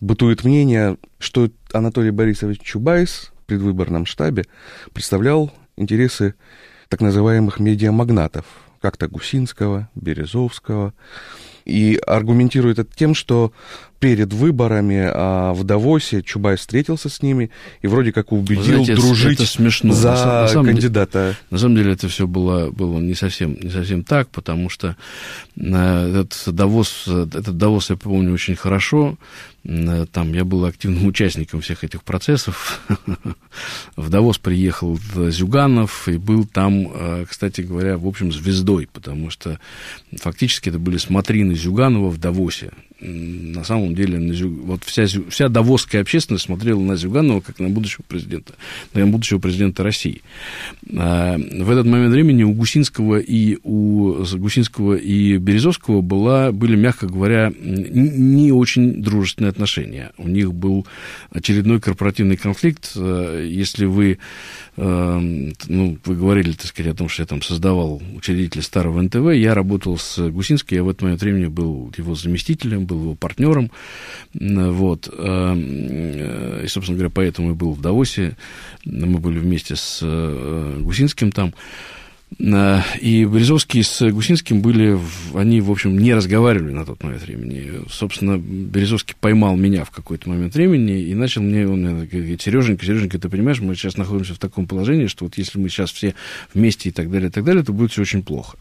бытует 0.02 0.44
мнение, 0.44 0.98
что 1.18 1.50
Анатолий 1.72 2.12
Борисович 2.12 2.62
Чубайс 2.62 3.32
в 3.42 3.46
предвыборном 3.46 4.06
штабе 4.06 4.46
представлял 4.94 5.52
интересы 5.78 6.36
так 6.90 7.02
называемых 7.02 7.60
медиамагнатов, 7.60 8.46
как-то 8.82 9.08
Гусинского, 9.08 9.90
Березовского, 9.96 10.94
и 11.66 12.00
аргументирует 12.06 12.78
это 12.78 12.96
тем, 12.96 13.16
что 13.16 13.52
перед 14.04 14.34
выборами 14.34 15.10
а, 15.10 15.54
в 15.54 15.64
Давосе 15.64 16.22
Чубайс 16.22 16.60
встретился 16.60 17.08
с 17.08 17.22
ними 17.22 17.52
и 17.82 17.88
вроде 17.88 18.12
как 18.12 18.34
убедил 18.34 18.84
Знаете, 18.84 18.96
дружить 18.96 19.40
это 19.40 19.46
смешно. 19.50 19.94
за 19.94 20.12
на 20.12 20.48
самом 20.50 20.66
кандидата. 20.66 21.20
Деле, 21.20 21.38
на 21.52 21.58
самом 21.58 21.76
деле 21.78 21.94
это 21.94 22.10
все 22.10 22.28
было, 22.28 22.70
было 22.70 23.00
не, 23.00 23.14
совсем, 23.14 23.58
не 23.62 23.70
совсем 23.70 24.04
так, 24.04 24.28
потому 24.28 24.68
что 24.68 24.98
э, 25.56 26.20
этот 26.20 26.54
Давос, 26.54 27.08
этот 27.08 27.58
Давос 27.58 27.92
я 27.92 27.96
помню 27.96 28.34
очень 28.34 28.58
хорошо, 28.58 29.18
Э, 29.66 30.06
там 30.12 30.34
я 30.34 30.44
был 30.46 30.66
активным 30.66 31.06
участником 31.08 31.62
всех 31.62 31.84
этих 31.84 32.04
процессов. 32.04 32.82
В 33.96 34.10
Давос 34.10 34.38
приехал 34.38 35.00
Зюганов 35.16 36.08
и 36.08 36.18
был 36.18 36.46
там, 36.46 36.92
э, 36.94 37.26
кстати 37.30 37.62
говоря, 37.62 37.98
в 37.98 38.08
общем, 38.08 38.32
звездой, 38.32 38.88
потому 38.92 39.30
что 39.30 39.60
фактически 40.18 40.70
это 40.70 40.80
были 40.80 40.98
смотрины 40.98 41.56
Зюганова 41.56 42.10
в 42.10 42.18
Давосе 42.18 42.72
на 43.00 43.64
самом 43.64 43.96
деле 43.96 44.20
на 44.20 44.34
Зю... 44.34 44.50
вот 44.50 44.84
вся, 44.84 45.06
вся 45.30 45.50
давосская 45.50 46.02
общественность 46.02 46.46
смотрела 46.46 46.80
на 46.80 46.96
Зюганова 46.96 47.42
как 47.42 47.60
на 47.60 47.70
будущего 47.70 48.04
президента, 48.08 48.54
на 48.94 49.06
будущего 49.08 49.40
президента 49.40 49.84
России. 49.84 50.22
А, 50.96 51.38
в 51.38 51.70
этот 51.70 51.86
момент 51.86 52.14
времени 52.14 52.44
у 52.44 52.54
Гусинского 52.54 53.18
и 53.18 53.58
у 53.64 54.24
Гусинского 54.38 54.96
и 54.96 55.38
Березовского 55.38 56.02
была, 56.02 56.52
были, 56.52 56.76
мягко 56.76 57.08
говоря, 57.08 57.52
не 57.60 58.52
очень 58.52 59.02
дружественные 59.02 59.50
отношения. 59.50 60.12
У 60.18 60.28
них 60.28 60.54
был 60.54 60.88
очередной 61.32 61.80
корпоративный 61.80 62.38
конфликт. 62.38 62.94
А, 62.96 63.44
если 63.44 63.86
вы 63.86 64.20
ну, 64.76 65.98
вы 66.06 66.16
говорили, 66.16 66.54
так 66.54 66.66
сказать, 66.66 66.94
о 66.94 66.98
том, 66.98 67.08
что 67.08 67.22
я 67.22 67.28
там 67.28 67.42
создавал 67.42 68.02
учредитель 68.16 68.64
старого 68.64 69.02
НТВ, 69.02 69.34
я 69.34 69.54
работал 69.54 69.98
с 69.98 70.18
Гусинским, 70.30 70.78
я 70.78 70.84
в 70.84 71.02
момент 71.02 71.22
времени 71.22 71.46
был 71.46 71.94
его 71.96 72.16
заместителем, 72.16 72.86
был 72.86 73.02
его 73.02 73.16
партнером, 73.16 73.70
вот, 74.34 75.10
эм, 75.16 75.60
э, 75.60 76.62
и, 76.66 76.68
собственно 76.68 76.98
говоря, 76.98 77.12
поэтому 77.14 77.52
и 77.52 77.54
был 77.54 77.74
в 77.74 77.82
Давосе, 77.82 78.36
мы 78.86 79.20
были 79.20 79.38
вместе 79.38 79.76
с 79.76 80.00
э, 80.02 80.80
Гусинским 80.82 81.32
там, 81.32 81.54
и 82.40 83.26
Березовский 83.26 83.84
с 83.84 84.02
Гусинским 84.12 84.62
были, 84.62 85.00
они, 85.34 85.62
в 85.62 85.72
общем, 85.72 85.98
не 85.98 86.14
разговаривали 86.14 86.72
на 86.72 86.86
тот 86.86 87.04
момент 87.04 87.24
времени. 87.24 87.82
Собственно, 87.90 88.38
Березовский 88.38 89.16
поймал 89.20 89.56
меня 89.56 89.84
в 89.84 89.92
какой-то 89.92 90.30
момент 90.30 90.56
времени 90.56 91.02
и 91.02 91.14
начал 91.14 91.42
мне, 91.42 91.68
он 91.68 91.82
мне 91.82 92.06
говорит, 92.06 92.42
Сереженька, 92.42 92.86
Сереженька, 92.86 93.20
ты 93.20 93.30
понимаешь, 93.30 93.60
мы 93.60 93.76
сейчас 93.76 93.98
находимся 93.98 94.34
в 94.34 94.40
таком 94.40 94.68
положении, 94.68 95.08
что 95.08 95.26
вот 95.26 95.38
если 95.38 95.60
мы 95.60 95.70
сейчас 95.70 95.92
все 95.92 96.16
вместе 96.54 96.90
и 96.90 96.92
так 96.92 97.12
далее, 97.12 97.30
и 97.30 97.32
так 97.32 97.44
далее, 97.44 97.64
то 97.64 97.74
будет 97.74 97.92
все 97.92 98.02
очень 98.02 98.24
плохо. 98.24 98.58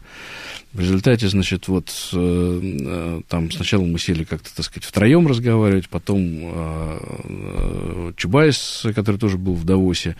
В 0.73 0.79
результате, 0.79 1.27
значит, 1.27 1.67
вот 1.67 1.93
э, 2.13 2.59
э, 2.63 3.21
там 3.27 3.51
сначала 3.51 3.83
мы 3.83 3.99
сели 3.99 4.23
как-то, 4.23 4.49
так 4.55 4.65
сказать, 4.65 4.83
втроем 4.85 5.27
разговаривать, 5.27 5.87
потом 5.87 6.19
э, 6.41 8.11
Чубайс, 8.17 8.83
который 8.95 9.17
тоже 9.17 9.37
был 9.37 9.53
в 9.53 9.65
Давосе, 9.65 10.15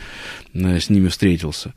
с 0.53 0.89
ними 0.91 1.07
встретился. 1.07 1.73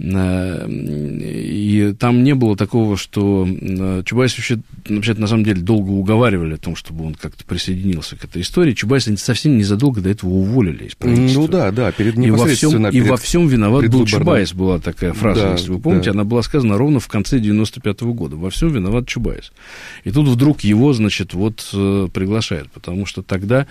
И 0.00 1.94
там 2.00 2.24
не 2.24 2.34
было 2.34 2.56
такого, 2.56 2.96
что 2.96 3.46
Чубайс 4.04 4.36
вообще, 4.36 4.58
вообще 4.88 5.14
на 5.14 5.28
самом 5.28 5.44
деле 5.44 5.60
долго 5.60 5.90
уговаривали 5.90 6.54
о 6.54 6.58
том, 6.58 6.74
чтобы 6.74 7.06
он 7.06 7.14
как-то 7.14 7.44
присоединился 7.44 8.16
к 8.16 8.24
этой 8.24 8.42
истории. 8.42 8.72
Чубайса 8.72 9.16
совсем 9.18 9.56
незадолго 9.56 10.00
до 10.00 10.08
этого 10.08 10.30
уволили 10.30 10.86
из 10.86 10.96
правительства. 10.96 11.42
Ну 11.42 11.46
да, 11.48 11.70
да, 11.70 11.92
перед 11.92 12.18
и 12.18 12.30
во 12.32 12.48
всем, 12.48 12.88
и 12.88 13.00
во 13.02 13.18
всем 13.18 13.46
виноват 13.46 13.88
был 13.88 14.04
Чубайс, 14.04 14.52
была 14.52 14.80
такая 14.80 15.12
фраза, 15.12 15.42
да, 15.42 15.52
если 15.52 15.70
вы 15.70 15.78
помните, 15.78 16.06
да. 16.06 16.18
она 16.18 16.24
была 16.24 16.42
сказана 16.42 16.76
ровно 16.76 16.98
в 16.98 17.06
конце 17.06 17.38
95 17.38 18.02
-го 18.02 18.15
года. 18.16 18.36
Во 18.36 18.50
всем 18.50 18.70
виноват 18.70 19.06
Чубайс. 19.06 19.52
И 20.04 20.10
тут 20.10 20.26
вдруг 20.26 20.62
его, 20.62 20.92
значит, 20.92 21.34
вот 21.34 21.68
э, 21.72 22.08
приглашают, 22.12 22.70
потому 22.72 23.06
что 23.06 23.22
тогда 23.22 23.66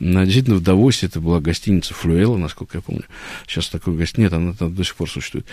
действительно 0.00 0.56
в 0.56 0.62
Давосе 0.62 1.06
это 1.06 1.20
была 1.20 1.40
гостиница 1.40 1.94
Флюэла, 1.94 2.36
насколько 2.36 2.78
я 2.78 2.82
помню. 2.82 3.04
Сейчас 3.46 3.68
такой 3.68 3.94
гость 3.94 4.18
нет, 4.18 4.32
она 4.32 4.54
там 4.54 4.74
до 4.74 4.82
сих 4.84 4.96
пор 4.96 5.08
существует. 5.08 5.46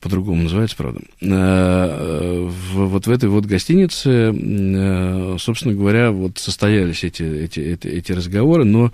По-другому 0.00 0.44
называется, 0.44 0.76
правда. 0.76 1.00
Э, 1.20 2.48
вот 2.72 3.06
в 3.06 3.10
этой 3.10 3.28
вот 3.28 3.46
гостинице, 3.46 4.32
э, 4.32 5.36
собственно 5.38 5.74
говоря, 5.74 6.10
вот 6.12 6.38
состоялись 6.38 7.04
эти, 7.04 7.22
эти, 7.22 7.60
эти, 7.60 7.88
эти 7.88 8.12
разговоры, 8.12 8.64
но 8.64 8.92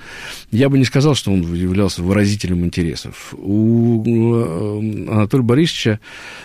я 0.50 0.68
бы 0.68 0.78
не 0.78 0.84
сказал, 0.84 1.14
что 1.14 1.32
он 1.32 1.42
являлся 1.54 2.02
выразителем 2.02 2.64
интересов. 2.64 3.34
У 3.36 4.02
Анатолия 5.10 5.44
Борисовича 5.44 6.00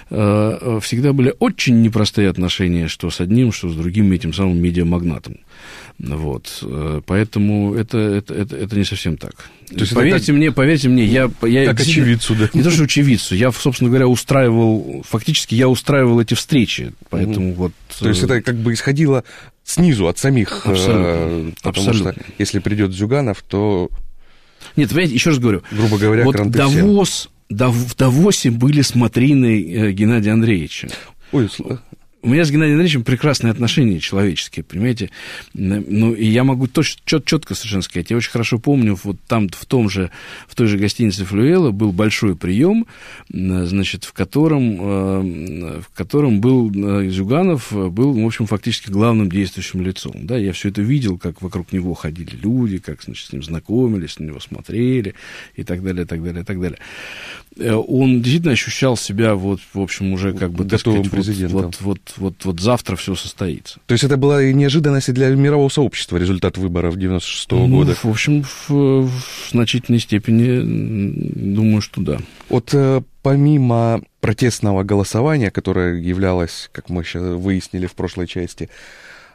всегда 0.10 1.14
были 1.14 1.34
очень 1.40 1.82
непростые 1.82 2.30
отношения, 2.30 2.41
что 2.50 3.10
с 3.10 3.22
одним, 3.22 3.52
что 3.52 3.70
с 3.70 3.76
другим 3.76 4.12
этим 4.12 4.34
самым 4.34 4.62
медиамагнатом. 4.62 5.38
Вот. 6.00 6.60
Э, 6.64 7.02
поэтому 7.06 7.76
это, 7.76 7.98
это, 7.98 8.34
это, 8.34 8.56
это 8.56 8.76
не 8.76 8.84
совсем 8.84 9.18
так. 9.18 9.34
То 9.70 9.82
есть 9.82 9.94
поверьте 9.94 10.28
так, 10.28 10.36
мне, 10.36 10.52
поверьте 10.52 10.90
мне, 10.90 11.06
я... 11.06 11.30
я 11.44 11.66
как 11.66 11.82
очевидцу, 11.82 12.36
да? 12.36 12.50
Не 12.54 12.64
то, 12.64 12.72
что 12.72 12.84
очевидцу, 12.84 13.36
я, 13.36 13.52
собственно 13.52 13.90
говоря, 13.90 14.08
устраивал, 14.08 15.06
фактически 15.08 15.54
я 15.56 15.70
устраивал 15.70 16.20
эти 16.20 16.34
встречи, 16.34 16.94
поэтому 17.10 17.52
угу. 17.52 17.64
вот... 17.64 17.74
То 18.00 18.10
есть 18.10 18.24
это 18.24 18.42
как 18.42 18.56
бы 18.56 18.74
исходило 18.74 19.24
снизу, 19.64 20.08
от 20.08 20.18
самих... 20.18 20.66
Абсолютно. 20.66 21.06
Э, 21.06 21.52
потому 21.62 21.90
Абсолютно. 21.90 22.14
что 22.14 22.24
если 22.40 22.60
придет 22.60 22.92
Зюганов, 22.94 23.44
то... 23.48 23.90
Нет, 24.76 24.90
понимаете, 24.90 25.14
еще 25.14 25.30
раз 25.30 25.40
говорю. 25.40 25.62
Грубо 25.72 25.98
говоря, 25.98 26.24
вот 26.24 26.36
Давос, 26.50 27.30
в 27.50 27.96
Давосе 27.96 28.50
были 28.50 28.82
смотрины 28.82 29.62
э, 29.62 29.92
Геннадия 29.92 30.32
Андреевича. 30.32 30.90
Ой, 31.32 31.50
у 32.24 32.30
меня 32.30 32.46
с 32.46 32.52
Геннадием 32.52 32.76
Андреевичем 32.76 33.04
прекрасные 33.04 33.52
отношения 33.52 34.00
человеческие, 34.00 34.64
понимаете? 34.64 35.10
Ну, 35.54 36.14
и 36.14 36.26
я 36.26 36.44
могу 36.44 36.68
точно, 36.68 37.02
чет, 37.06 37.26
четко 37.26 37.56
совершенно 37.56 37.82
сказать. 37.82 38.12
Я 38.12 38.18
очень 38.18 38.32
хорошо 38.32 38.60
помню, 38.60 38.98
вот 39.04 39.18
там, 39.28 39.50
в 39.50 39.66
том 39.66 39.90
же, 39.90 40.12
в 40.48 40.56
той 40.56 40.68
же 40.68 40.78
гостинице 40.78 41.26
Флюэла 41.26 41.72
был 41.72 41.92
большой 41.92 42.36
прием, 42.36 42.86
значит, 43.30 44.04
в 44.04 44.14
котором, 44.14 44.78
э, 44.80 45.82
в 45.82 45.96
котором 45.96 46.42
был 46.42 46.72
э, 46.72 47.10
Зюганов, 47.10 47.72
был, 47.72 48.14
в 48.14 48.26
общем, 48.26 48.46
фактически 48.46 48.90
главным 48.90 49.30
действующим 49.30 49.82
лицом. 49.82 50.14
Да, 50.26 50.38
я 50.38 50.54
все 50.54 50.70
это 50.70 50.82
видел, 50.82 51.18
как 51.18 51.42
вокруг 51.42 51.72
него 51.72 51.94
ходили 51.94 52.36
люди, 52.36 52.78
как, 52.78 53.02
значит, 53.04 53.28
с 53.28 53.34
ним 53.34 53.44
знакомились, 53.44 54.20
на 54.20 54.26
него 54.26 54.40
смотрели 54.40 55.16
и 55.56 55.64
так 55.64 55.84
далее, 55.84 56.04
и 56.04 56.08
так 56.08 56.24
далее, 56.24 56.42
и 56.42 56.46
так 56.46 56.62
далее. 56.62 56.80
Э, 57.58 57.74
он 57.74 58.22
действительно 58.22 58.54
ощущал 58.54 58.96
себя, 58.96 59.36
вот, 59.36 59.60
в 59.74 59.82
общем, 59.82 60.14
уже 60.14 60.34
как 60.34 60.52
бы, 60.52 60.64
Готовым 60.64 61.06
сказать, 61.06 61.12
президентом. 61.12 61.62
Вот, 61.62 61.82
вот, 61.82 62.11
вот, 62.18 62.46
вот, 62.46 62.60
завтра 62.60 62.96
все 62.96 63.16
состоится. 63.16 63.80
То 63.86 63.94
есть 63.94 64.04
это 64.04 64.18
была 64.18 64.44
неожиданность 64.44 65.12
для 65.14 65.30
мирового 65.30 65.70
сообщества, 65.70 66.18
результат 66.18 66.58
выборов 66.58 66.98
96 66.98 67.50
-го 67.50 67.68
ну, 67.68 67.78
года? 67.78 67.96
В 67.96 68.06
общем, 68.06 68.44
в, 68.44 68.70
в 69.08 69.12
значительной 69.52 70.00
степени, 70.00 70.62
думаю, 71.54 71.82
что 71.82 72.02
да. 72.02 72.18
Вот 72.50 72.74
э, 72.74 73.02
помимо 73.22 74.02
протестного 74.20 74.84
голосования, 74.84 75.52
которое 75.52 76.00
являлось, 76.02 76.70
как 76.72 76.90
мы 76.90 77.04
сейчас 77.04 77.24
выяснили 77.24 77.88
в 77.88 77.94
прошлой 77.94 78.28
части, 78.28 78.70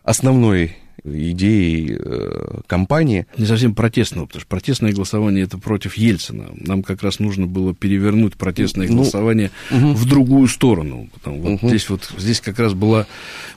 основной 0.02 0.76
идеей 1.04 1.96
э, 1.98 2.60
компании. 2.66 3.26
Не 3.36 3.46
совсем 3.46 3.74
протестного, 3.74 4.26
потому 4.26 4.40
что 4.40 4.48
протестное 4.48 4.92
голосование 4.92 5.44
это 5.44 5.58
против 5.58 5.94
Ельцина. 5.94 6.50
Нам 6.54 6.82
как 6.82 7.02
раз 7.02 7.18
нужно 7.18 7.46
было 7.46 7.74
перевернуть 7.74 8.34
протестное 8.34 8.88
ну, 8.88 8.96
голосование 8.96 9.50
угу. 9.70 9.92
в 9.92 10.06
другую 10.06 10.48
сторону. 10.48 11.08
Потому, 11.14 11.40
вот 11.42 11.52
угу. 11.54 11.68
здесь 11.68 11.88
вот 11.88 12.10
здесь 12.16 12.40
как 12.40 12.58
раз 12.58 12.74
была, 12.74 13.06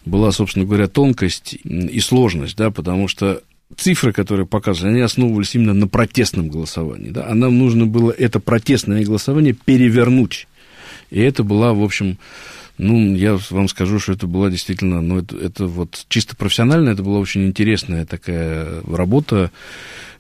была, 0.06 0.32
собственно 0.32 0.66
говоря, 0.66 0.88
тонкость 0.88 1.58
и 1.64 2.00
сложность, 2.00 2.58
да, 2.58 2.72
потому 2.72 3.08
что 3.08 3.42
цифры, 3.78 4.14
которые 4.14 4.46
показывали, 4.46 4.94
они 4.94 5.02
основывались 5.02 5.56
именно 5.56 5.74
на 5.74 5.88
протестном 5.88 6.50
голосовании. 6.50 7.10
Да? 7.10 7.28
А 7.28 7.36
нам 7.36 7.58
нужно 7.58 7.86
было 7.86 8.12
это 8.12 8.40
протестное 8.40 9.04
голосование 9.04 9.54
перевернуть. 9.54 10.48
И 11.12 11.20
это 11.20 11.44
была, 11.44 11.74
в 11.74 11.84
общем, 11.84 12.18
Ну, 12.80 13.14
я 13.14 13.38
вам 13.50 13.68
скажу, 13.68 14.00
что 14.00 14.14
это 14.14 14.26
была 14.26 14.50
действительно, 14.50 15.02
ну, 15.02 15.20
это, 15.20 15.36
это 15.36 15.68
вот 15.68 16.06
чисто 16.08 16.38
профессионально, 16.38 16.92
это 16.92 17.04
была 17.04 17.20
очень 17.20 17.46
интересная 17.46 18.06
такая 18.06 18.82
работа. 18.88 19.52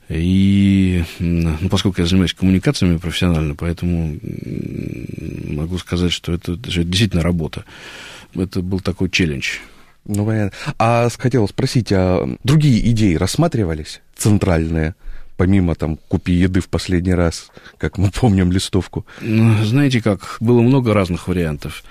И, 0.09 1.05
ну, 1.19 1.57
поскольку 1.69 2.01
я 2.01 2.07
занимаюсь 2.07 2.33
коммуникациями 2.33 2.97
профессионально, 2.97 3.55
поэтому 3.55 4.17
могу 5.47 5.77
сказать, 5.77 6.11
что 6.11 6.33
это, 6.33 6.53
это 6.53 6.83
действительно 6.83 7.23
работа. 7.23 7.63
Это 8.35 8.61
был 8.61 8.81
такой 8.81 9.09
челлендж. 9.09 9.59
Ну, 10.05 10.25
понятно. 10.25 10.51
А 10.77 11.07
хотел 11.17 11.47
спросить, 11.47 11.93
а 11.93 12.27
другие 12.43 12.91
идеи 12.91 13.15
рассматривались, 13.15 14.01
центральные? 14.17 14.95
помимо 15.37 15.73
там 15.73 15.95
«Купи 16.09 16.33
еды 16.33 16.59
в 16.59 16.67
последний 16.67 17.13
раз», 17.13 17.49
как 17.77 17.97
мы 17.97 18.11
помним 18.11 18.51
листовку? 18.51 19.05
Ну, 19.21 19.63
знаете 19.63 20.01
как, 20.01 20.35
было 20.41 20.59
много 20.59 20.93
разных 20.93 21.29
вариантов 21.29 21.85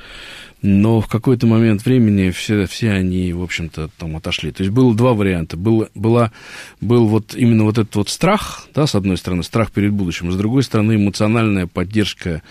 но 0.62 1.00
в 1.00 1.06
какой-то 1.06 1.46
момент 1.46 1.84
времени 1.84 2.30
все, 2.30 2.66
все 2.66 2.90
они, 2.92 3.32
в 3.32 3.42
общем-то, 3.42 3.90
там 3.96 4.16
отошли. 4.16 4.50
То 4.50 4.62
есть 4.62 4.72
было 4.72 4.94
два 4.94 5.14
варианта. 5.14 5.56
Был, 5.56 5.88
была, 5.94 6.32
был 6.80 7.06
вот 7.06 7.34
именно 7.34 7.64
вот 7.64 7.78
этот 7.78 7.94
вот 7.94 8.08
страх, 8.08 8.66
да, 8.74 8.86
с 8.86 8.94
одной 8.94 9.16
стороны, 9.16 9.42
страх 9.42 9.70
перед 9.70 9.92
будущим, 9.92 10.28
а 10.28 10.32
с 10.32 10.36
другой 10.36 10.62
стороны, 10.64 10.96
эмоциональная 10.96 11.66
поддержка 11.66 12.42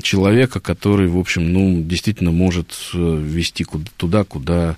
человека, 0.00 0.60
который, 0.60 1.08
в 1.08 1.18
общем, 1.18 1.52
ну, 1.52 1.82
действительно 1.82 2.30
может 2.30 2.76
э, 2.94 3.16
вести 3.20 3.64
куда, 3.64 3.86
туда, 3.96 4.24
куда 4.24 4.76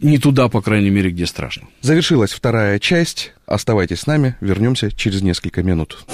не 0.00 0.18
туда, 0.18 0.48
по 0.48 0.62
крайней 0.62 0.90
мере, 0.90 1.10
где 1.10 1.26
страшно. 1.26 1.68
Завершилась 1.80 2.32
вторая 2.32 2.78
часть. 2.78 3.32
Оставайтесь 3.46 4.00
с 4.00 4.06
нами, 4.06 4.34
вернемся 4.40 4.90
через 4.90 5.22
несколько 5.22 5.62
минут. 5.62 6.04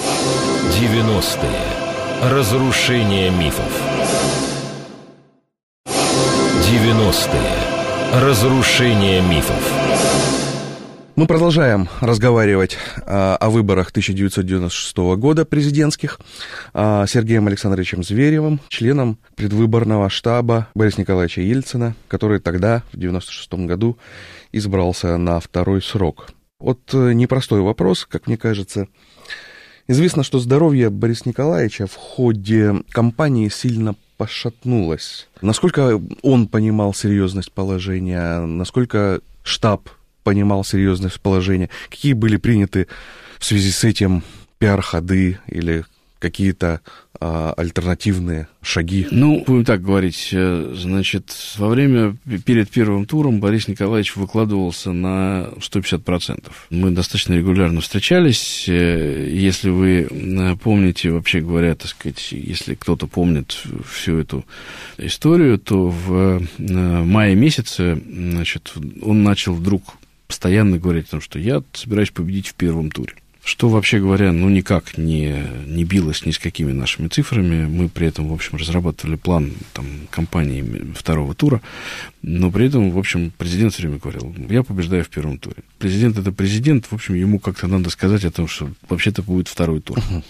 90-е. 0.79 2.29
Разрушение 2.29 3.31
мифов. 3.31 3.86
90-е. 6.67 8.21
Разрушение 8.21 9.21
мифов. 9.21 9.71
Мы 11.15 11.25
продолжаем 11.25 11.87
разговаривать 12.01 12.77
а, 13.05 13.37
о 13.37 13.49
выборах 13.49 13.91
1996 13.91 14.97
года 15.15 15.45
президентских 15.45 16.19
а, 16.73 17.07
Сергеем 17.07 17.47
Александровичем 17.47 18.03
Зверевым, 18.03 18.59
членом 18.67 19.17
предвыборного 19.35 20.09
штаба 20.09 20.67
Бориса 20.75 20.99
Николаевича 20.99 21.39
Ельцина, 21.39 21.95
который 22.09 22.41
тогда, 22.41 22.83
в 22.91 22.97
1996 22.97 23.53
году, 23.65 23.97
избрался 24.51 25.15
на 25.15 25.39
второй 25.39 25.81
срок. 25.81 26.31
Вот 26.59 26.93
э, 26.93 27.13
непростой 27.13 27.61
вопрос, 27.61 28.05
как 28.05 28.27
мне 28.27 28.35
кажется. 28.35 28.89
Известно, 29.87 30.21
что 30.21 30.39
здоровье 30.39 30.89
Бориса 30.89 31.29
Николаевича 31.29 31.87
в 31.87 31.95
ходе 31.95 32.83
кампании 32.91 33.47
сильно 33.47 33.95
пошатнулось. 34.17 35.27
Насколько 35.41 36.01
он 36.21 36.47
понимал 36.47 36.93
серьезность 36.93 37.51
положения, 37.51 38.39
насколько 38.39 39.21
штаб 39.43 39.89
понимал 40.23 40.63
серьезность 40.63 41.21
положения, 41.21 41.69
какие 41.89 42.13
были 42.13 42.37
приняты 42.37 42.87
в 43.39 43.45
связи 43.45 43.71
с 43.71 43.83
этим 43.83 44.23
пиар-ходы 44.57 45.39
или 45.47 45.85
какие-то 46.19 46.81
а, 47.19 47.53
альтернативные 47.57 48.47
шаги? 48.61 49.07
Ну, 49.09 49.43
будем 49.45 49.65
так 49.65 49.81
говорить, 49.81 50.29
э, 50.31 50.73
значит, 50.75 51.35
во 51.57 51.69
время, 51.69 52.15
перед 52.45 52.69
первым 52.69 53.05
туром 53.05 53.39
Борис 53.39 53.67
Николаевич 53.67 54.15
выкладывался 54.15 54.91
на 54.91 55.49
150%. 55.59 56.51
Мы 56.69 56.91
достаточно 56.91 57.33
регулярно 57.33 57.81
встречались. 57.81 58.65
Э, 58.67 59.29
если 59.31 59.69
вы 59.69 60.07
э, 60.09 60.55
помните, 60.61 61.11
вообще 61.11 61.41
говоря, 61.41 61.75
так 61.75 61.87
сказать, 61.87 62.31
если 62.31 62.75
кто-то 62.75 63.07
помнит 63.07 63.57
всю 63.89 64.19
эту 64.19 64.45
историю, 64.97 65.57
то 65.57 65.89
в 65.89 66.41
мае 66.57 67.35
месяце, 67.35 67.99
значит, 68.05 68.73
он 69.01 69.23
начал 69.23 69.53
вдруг 69.53 69.83
постоянно 70.27 70.77
говорить 70.77 71.07
о 71.07 71.11
том, 71.11 71.21
что 71.21 71.39
я 71.39 71.63
собираюсь 71.73 72.11
победить 72.11 72.47
в 72.47 72.53
первом 72.53 72.91
туре 72.91 73.13
что, 73.47 73.69
вообще 73.69 73.99
говоря, 73.99 74.33
ну, 74.33 74.49
никак 74.49 74.97
не, 74.97 75.41
не 75.65 75.85
билось 75.85 76.25
ни 76.25 76.31
с 76.31 76.37
какими 76.37 76.73
нашими 76.73 77.07
цифрами. 77.07 77.65
Мы 77.65 77.87
при 77.87 78.07
этом, 78.07 78.27
в 78.27 78.33
общем, 78.33 78.57
разрабатывали 78.57 79.15
план 79.15 79.53
там, 79.71 79.85
кампании 80.09 80.91
второго 80.93 81.33
тура, 81.33 81.61
но 82.21 82.51
при 82.51 82.67
этом, 82.67 82.91
в 82.91 82.97
общем, 82.97 83.31
президент 83.37 83.71
все 83.71 83.83
время 83.83 83.99
говорил, 83.99 84.35
я 84.49 84.63
побеждаю 84.63 85.05
в 85.05 85.09
первом 85.09 85.37
туре. 85.37 85.63
Президент– 85.79 86.17
это 86.19 86.33
президент, 86.33 86.87
в 86.87 86.93
общем, 86.93 87.13
ему 87.15 87.39
как-то 87.39 87.67
надо 87.67 87.89
сказать 87.89 88.25
о 88.25 88.31
том, 88.31 88.49
что 88.49 88.69
вообще-то 88.89 89.23
будет 89.23 89.47
второй 89.47 89.79
тур. 89.79 89.97
Uh-huh 89.97 90.23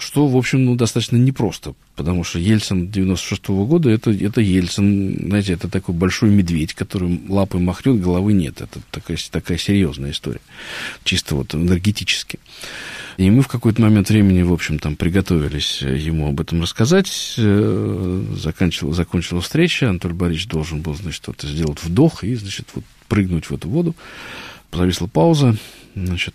что, 0.00 0.26
в 0.26 0.36
общем, 0.36 0.64
ну, 0.64 0.76
достаточно 0.76 1.16
непросто, 1.16 1.74
потому 1.96 2.24
что 2.24 2.38
Ельцин 2.38 2.90
96 2.90 3.42
-го 3.50 3.66
года 3.66 3.90
это, 3.90 4.10
это 4.10 4.40
Ельцин, 4.40 5.26
знаете, 5.26 5.52
это 5.54 5.68
такой 5.68 5.94
большой 5.94 6.30
медведь, 6.30 6.74
который 6.74 7.20
лапой 7.28 7.60
махнет, 7.60 8.00
головы 8.00 8.32
нет. 8.32 8.60
Это 8.60 8.80
такая, 8.90 9.18
такая 9.30 9.58
серьезная 9.58 10.10
история, 10.10 10.40
чисто 11.04 11.34
вот 11.34 11.54
энергетически. 11.54 12.38
И 13.16 13.30
мы 13.30 13.42
в 13.42 13.48
какой-то 13.48 13.82
момент 13.82 14.08
времени, 14.08 14.42
в 14.42 14.52
общем, 14.52 14.78
там 14.78 14.96
приготовились 14.96 15.82
ему 15.82 16.28
об 16.28 16.40
этом 16.40 16.62
рассказать. 16.62 17.34
Э, 17.36 18.24
заканчивала, 18.34 18.94
закончила 18.94 19.42
встреча. 19.42 19.90
Анатолий 19.90 20.14
Борисович 20.14 20.48
должен 20.48 20.80
был, 20.80 20.94
значит, 20.94 21.26
вот 21.26 21.42
сделать 21.42 21.82
вдох 21.82 22.24
и, 22.24 22.34
значит, 22.34 22.68
вот 22.74 22.84
прыгнуть 23.08 23.46
в 23.46 23.52
эту 23.52 23.68
воду. 23.68 23.94
Зависла 24.72 25.06
пауза 25.06 25.56
значит, 25.94 26.34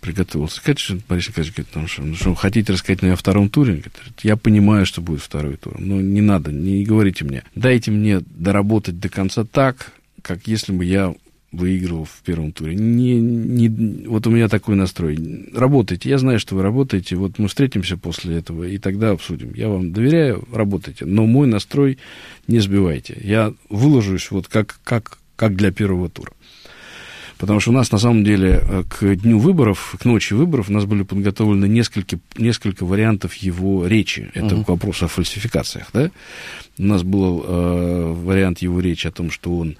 приготовился 0.00 0.60
что 0.76 0.98
Борис 1.08 1.28
Николаевич 1.28 1.54
говорит, 1.54 1.68
потому 1.68 1.86
что, 1.86 2.02
ну, 2.02 2.14
что 2.14 2.34
хотите 2.34 2.72
рассказать 2.72 3.02
мне 3.02 3.12
о 3.12 3.16
втором 3.16 3.48
туре? 3.48 3.74
Говорит, 3.74 4.20
я 4.22 4.36
понимаю, 4.36 4.86
что 4.86 5.00
будет 5.00 5.20
второй 5.20 5.56
тур, 5.56 5.78
но 5.78 6.00
не 6.00 6.20
надо, 6.20 6.52
не 6.52 6.84
говорите 6.84 7.24
мне. 7.24 7.44
Дайте 7.54 7.90
мне 7.90 8.20
доработать 8.20 8.98
до 8.98 9.08
конца 9.08 9.44
так, 9.44 9.92
как 10.22 10.46
если 10.46 10.72
бы 10.72 10.84
я 10.84 11.14
выигрывал 11.52 12.06
в 12.06 12.22
первом 12.24 12.52
туре. 12.52 12.74
Не, 12.74 13.20
не, 13.20 14.06
вот 14.06 14.26
у 14.26 14.30
меня 14.30 14.48
такой 14.48 14.74
настрой. 14.74 15.18
Работайте. 15.54 16.08
Я 16.08 16.16
знаю, 16.16 16.38
что 16.38 16.56
вы 16.56 16.62
работаете. 16.62 17.16
Вот 17.16 17.38
мы 17.38 17.48
встретимся 17.48 17.98
после 17.98 18.38
этого, 18.38 18.64
и 18.64 18.78
тогда 18.78 19.10
обсудим. 19.10 19.52
Я 19.54 19.68
вам 19.68 19.92
доверяю, 19.92 20.44
работайте. 20.50 21.04
Но 21.04 21.26
мой 21.26 21.46
настрой 21.46 21.98
не 22.48 22.58
сбивайте. 22.60 23.18
Я 23.22 23.52
выложусь 23.68 24.30
вот 24.30 24.48
как, 24.48 24.80
как, 24.82 25.18
как 25.36 25.54
для 25.54 25.70
первого 25.70 26.08
тура. 26.08 26.32
Потому 27.42 27.58
что 27.58 27.70
у 27.70 27.74
нас, 27.74 27.90
на 27.90 27.98
самом 27.98 28.22
деле, 28.22 28.62
э, 28.62 28.84
к 28.88 29.16
дню 29.16 29.40
выборов, 29.40 29.96
к 29.98 30.04
ночи 30.04 30.32
выборов 30.32 30.68
у 30.68 30.72
нас 30.72 30.84
были 30.84 31.02
подготовлены 31.02 31.66
несколько, 31.66 32.20
несколько 32.38 32.86
вариантов 32.86 33.34
его 33.34 33.84
речи. 33.84 34.30
Это 34.32 34.54
uh-huh. 34.54 34.64
к 34.64 34.68
вопросу 34.68 35.06
о 35.06 35.08
фальсификациях, 35.08 35.88
да? 35.92 36.12
У 36.78 36.84
нас 36.84 37.02
был 37.02 37.44
э, 37.44 38.12
вариант 38.12 38.60
его 38.60 38.78
речи 38.78 39.08
о 39.08 39.10
том, 39.10 39.32
что 39.32 39.58
он 39.58 39.76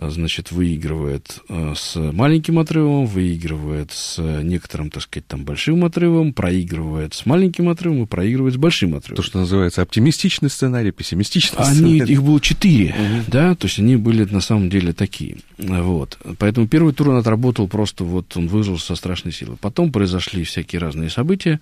значит, 0.00 0.52
выигрывает 0.52 1.40
э, 1.48 1.74
с 1.76 1.96
маленьким 1.96 2.58
отрывом, 2.58 3.06
выигрывает 3.06 3.92
с 3.92 4.18
некоторым, 4.42 4.90
так 4.90 5.02
сказать, 5.02 5.26
там 5.26 5.44
большим 5.44 5.84
отрывом, 5.84 6.32
проигрывает 6.32 7.14
с 7.14 7.26
маленьким 7.26 7.68
отрывом 7.68 8.02
и 8.02 8.06
проигрывает 8.06 8.54
с 8.54 8.56
большим 8.58 8.94
отрывом. 8.94 9.16
То, 9.16 9.22
что 9.22 9.38
называется 9.38 9.82
оптимистичный 9.82 10.50
сценарий, 10.50 10.90
пессимистичный 10.90 11.58
они, 11.58 11.74
сценарий. 11.74 12.12
Их 12.12 12.22
было 12.22 12.40
четыре, 12.40 12.90
угу. 12.90 13.24
да, 13.28 13.54
то 13.54 13.66
есть 13.66 13.78
они 13.78 13.96
были 13.96 14.24
на 14.24 14.40
самом 14.40 14.68
деле 14.70 14.92
такие. 14.92 15.38
Вот. 15.58 16.18
Поэтому 16.38 16.68
первый 16.68 16.92
тур 16.92 17.10
он 17.10 17.16
отработал 17.16 17.68
просто, 17.68 18.04
вот 18.04 18.36
он 18.36 18.48
выжил 18.48 18.78
со 18.78 18.94
страшной 18.94 19.32
силой. 19.32 19.56
Потом 19.56 19.92
произошли 19.92 20.44
всякие 20.44 20.80
разные 20.80 21.10
события, 21.10 21.60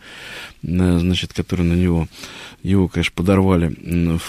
э, 0.62 0.98
значит, 0.98 1.32
которые 1.32 1.66
на 1.66 1.74
него, 1.74 2.08
его, 2.62 2.88
конечно, 2.88 3.12
подорвали 3.14 3.74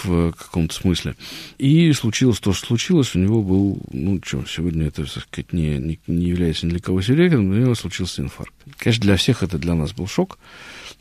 в 0.02 0.32
каком-то 0.32 0.74
смысле. 0.74 1.16
И 1.58 1.92
случилось 1.92 2.38
то, 2.38 2.52
что 2.52 2.66
случилось, 2.66 3.14
у 3.14 3.18
него 3.18 3.42
был 3.42 3.80
ну, 3.96 4.20
что, 4.24 4.44
сегодня 4.46 4.88
это, 4.88 5.04
так 5.04 5.22
сказать, 5.22 5.52
не, 5.52 5.78
не, 5.78 5.98
не 6.06 6.26
является 6.26 6.66
ни 6.66 6.70
для 6.70 6.80
кого 6.80 7.00
секретом, 7.02 7.48
но 7.48 7.56
у 7.56 7.58
него 7.58 7.74
случился 7.74 8.22
инфаркт. 8.22 8.54
Конечно, 8.78 9.02
для 9.02 9.16
всех 9.16 9.42
это 9.42 9.58
для 9.58 9.74
нас 9.74 9.92
был 9.92 10.06
шок. 10.06 10.38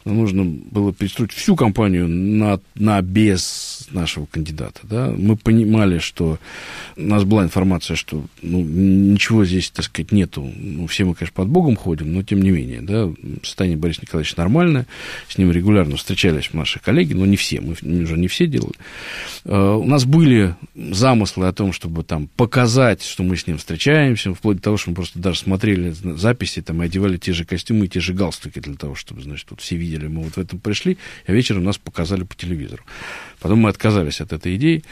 Нам 0.06 0.18
нужно 0.18 0.46
было 0.46 0.94
перестроить 0.94 1.32
всю 1.32 1.56
кампанию 1.56 2.08
на, 2.08 2.60
на 2.76 3.02
без 3.02 3.88
нашего 3.90 4.28
кандидата. 4.28 4.82
Да? 4.84 5.12
Мы 5.18 5.36
понимали, 5.36 5.98
что 5.98 6.38
у 6.96 7.02
нас 7.02 7.24
была 7.24 7.44
информация, 7.44 7.96
что 7.96 8.24
ну, 8.44 8.62
ничего 8.62 9.46
здесь, 9.46 9.72
так 9.72 9.86
сказать, 9.86 10.12
нету. 10.12 10.48
Ну, 10.56 10.86
все 10.86 11.06
мы, 11.06 11.16
конечно, 11.16 11.34
под 11.34 11.48
Богом 11.48 11.76
ходим, 11.76 12.14
но 12.14 12.22
тем 12.22 12.44
не 12.44 12.52
менее. 12.52 12.82
Да? 12.82 13.12
Состояние 13.42 13.80
Бориса 13.80 14.02
Николаевича 14.04 14.36
нормальное. 14.38 14.86
С 15.28 15.40
ним 15.40 15.52
регулярно 15.52 15.98
встречались 15.98 16.54
наши 16.54 16.80
коллеги, 16.80 17.14
но 17.14 17.26
не 17.26 17.36
все. 17.36 17.60
Мы 17.60 17.74
уже 18.04 18.16
не 18.16 18.28
все 18.28 18.46
делали. 18.46 18.76
Uh, 19.44 19.78
у 19.80 19.86
нас 19.86 20.06
были 20.06 20.56
замыслы 20.76 21.48
о 21.48 21.54
том, 21.54 21.74
чтобы 21.74 22.04
там 22.04 22.28
показать, 22.36 23.02
что 23.02 23.24
мы 23.24 23.38
с 23.38 23.48
ним 23.48 23.58
встречаемся, 23.58 24.34
вплоть 24.36 24.58
до 24.58 24.64
того, 24.64 24.78
что 24.78 24.92
мы 24.92 24.96
просто 24.96 25.18
даже 25.18 25.40
смотрели 25.40 25.92
записи 25.92 26.62
там, 26.62 26.84
и 26.84 26.86
одевали 26.86 27.18
те 27.18 27.34
же 27.34 27.44
костюмы 27.46 27.88
те 27.88 28.00
же 28.00 28.14
галстуки 28.14 28.60
для 28.60 28.76
того, 28.76 28.94
чтобы, 28.94 29.24
значит, 29.24 29.48
вот 29.50 29.62
все 29.62 29.76
видели 29.76 29.95
видели, 29.96 30.08
мы 30.08 30.24
вот 30.24 30.34
в 30.34 30.38
этом 30.38 30.60
пришли, 30.60 30.98
а 31.26 31.32
вечером 31.32 31.64
нас 31.64 31.78
показали 31.78 32.24
по 32.24 32.36
телевизору. 32.36 32.84
Потом 33.46 33.60
мы 33.60 33.70
отказались 33.70 34.22
от 34.22 34.34
этой 34.34 34.56
идеи, 34.56 34.84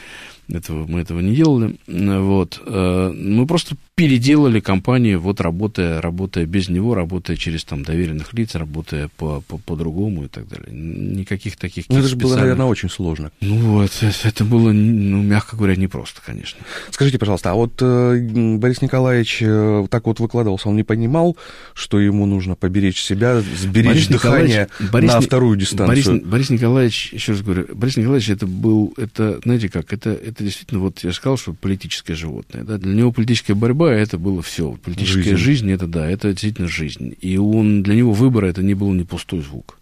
этого, 0.48 0.86
мы 0.86 1.02
этого 1.02 1.22
не 1.22 1.36
делали. 1.36 1.76
Вот. 1.88 2.62
Э, 2.66 3.12
мы 3.12 3.48
просто 3.48 3.76
переделали 3.96 4.60
компанию, 4.60 5.20
вот 5.20 5.40
работая, 5.40 6.02
работая 6.02 6.46
без 6.46 6.68
него, 6.68 6.96
работая 6.96 7.38
через 7.38 7.64
там, 7.64 7.84
доверенных 7.84 8.34
лиц, 8.34 8.56
работая 8.56 9.10
по, 9.18 9.42
по, 9.42 9.58
по-другому 9.60 10.26
и 10.26 10.28
так 10.28 10.48
далее. 10.48 10.68
Никаких 10.72 11.58
таких... 11.58 11.86
Ну, 11.90 12.00
это 12.00 12.08
же 12.08 12.16
было, 12.16 12.36
наверное, 12.36 12.66
очень 12.66 12.90
сложно. 12.90 13.32
Ну, 13.42 13.82
это, 13.82 14.12
это 14.24 14.44
было, 14.44 14.72
ну, 14.72 15.22
мягко 15.22 15.56
говоря, 15.56 15.76
непросто, 15.76 16.22
конечно. 16.26 16.60
Скажите, 16.90 17.20
пожалуйста, 17.20 17.52
а 17.52 17.54
вот 17.54 17.74
э, 17.82 18.58
Борис 18.58 18.82
Николаевич 18.82 19.38
э, 19.42 19.86
так 19.90 20.08
вот 20.08 20.20
выкладывался, 20.20 20.70
он 20.70 20.76
не 20.76 20.84
понимал, 20.84 21.38
что 21.76 22.00
ему 22.00 22.26
нужно 22.26 22.56
поберечь 22.56 23.02
себя, 23.02 23.42
сберечь 23.42 23.88
Борис 23.88 24.08
дыхание 24.08 24.68
Борис, 24.92 25.14
на 25.14 25.22
вторую 25.22 25.56
дистанцию? 25.56 25.88
Борис, 25.88 26.24
Борис 26.26 26.50
Николаевич, 26.50 27.14
еще 27.14 27.34
раз 27.34 27.42
говорю, 27.42 27.68
Борис 27.76 27.96
Николаевич 27.96 28.30
это 28.30 28.43
был, 28.46 28.94
это, 28.98 29.40
знаете 29.44 29.70
как, 29.70 29.94
это, 29.94 30.12
это 30.12 30.44
действительно, 30.44 30.82
вот 30.82 31.04
я 31.04 31.12
сказал, 31.14 31.38
что 31.38 31.54
политическое 31.54 32.16
животное. 32.16 32.64
Да? 32.64 32.78
Для 32.78 32.94
него 32.94 33.12
политическая 33.12 33.56
борьба 33.56 33.92
это 33.94 34.18
было 34.18 34.42
все. 34.42 34.78
Политическая 34.84 35.36
жизнь. 35.36 35.66
жизнь 35.68 35.72
это 35.72 35.88
да, 35.88 36.10
это 36.10 36.30
действительно 36.30 36.68
жизнь. 36.68 37.16
И 37.22 37.38
он 37.38 37.84
для 37.84 37.96
него 37.96 38.14
выбора 38.14 38.48
это 38.48 38.62
не 38.64 38.74
был 38.74 38.92
не 38.94 39.04
пустой 39.04 39.42
звук. 39.42 39.78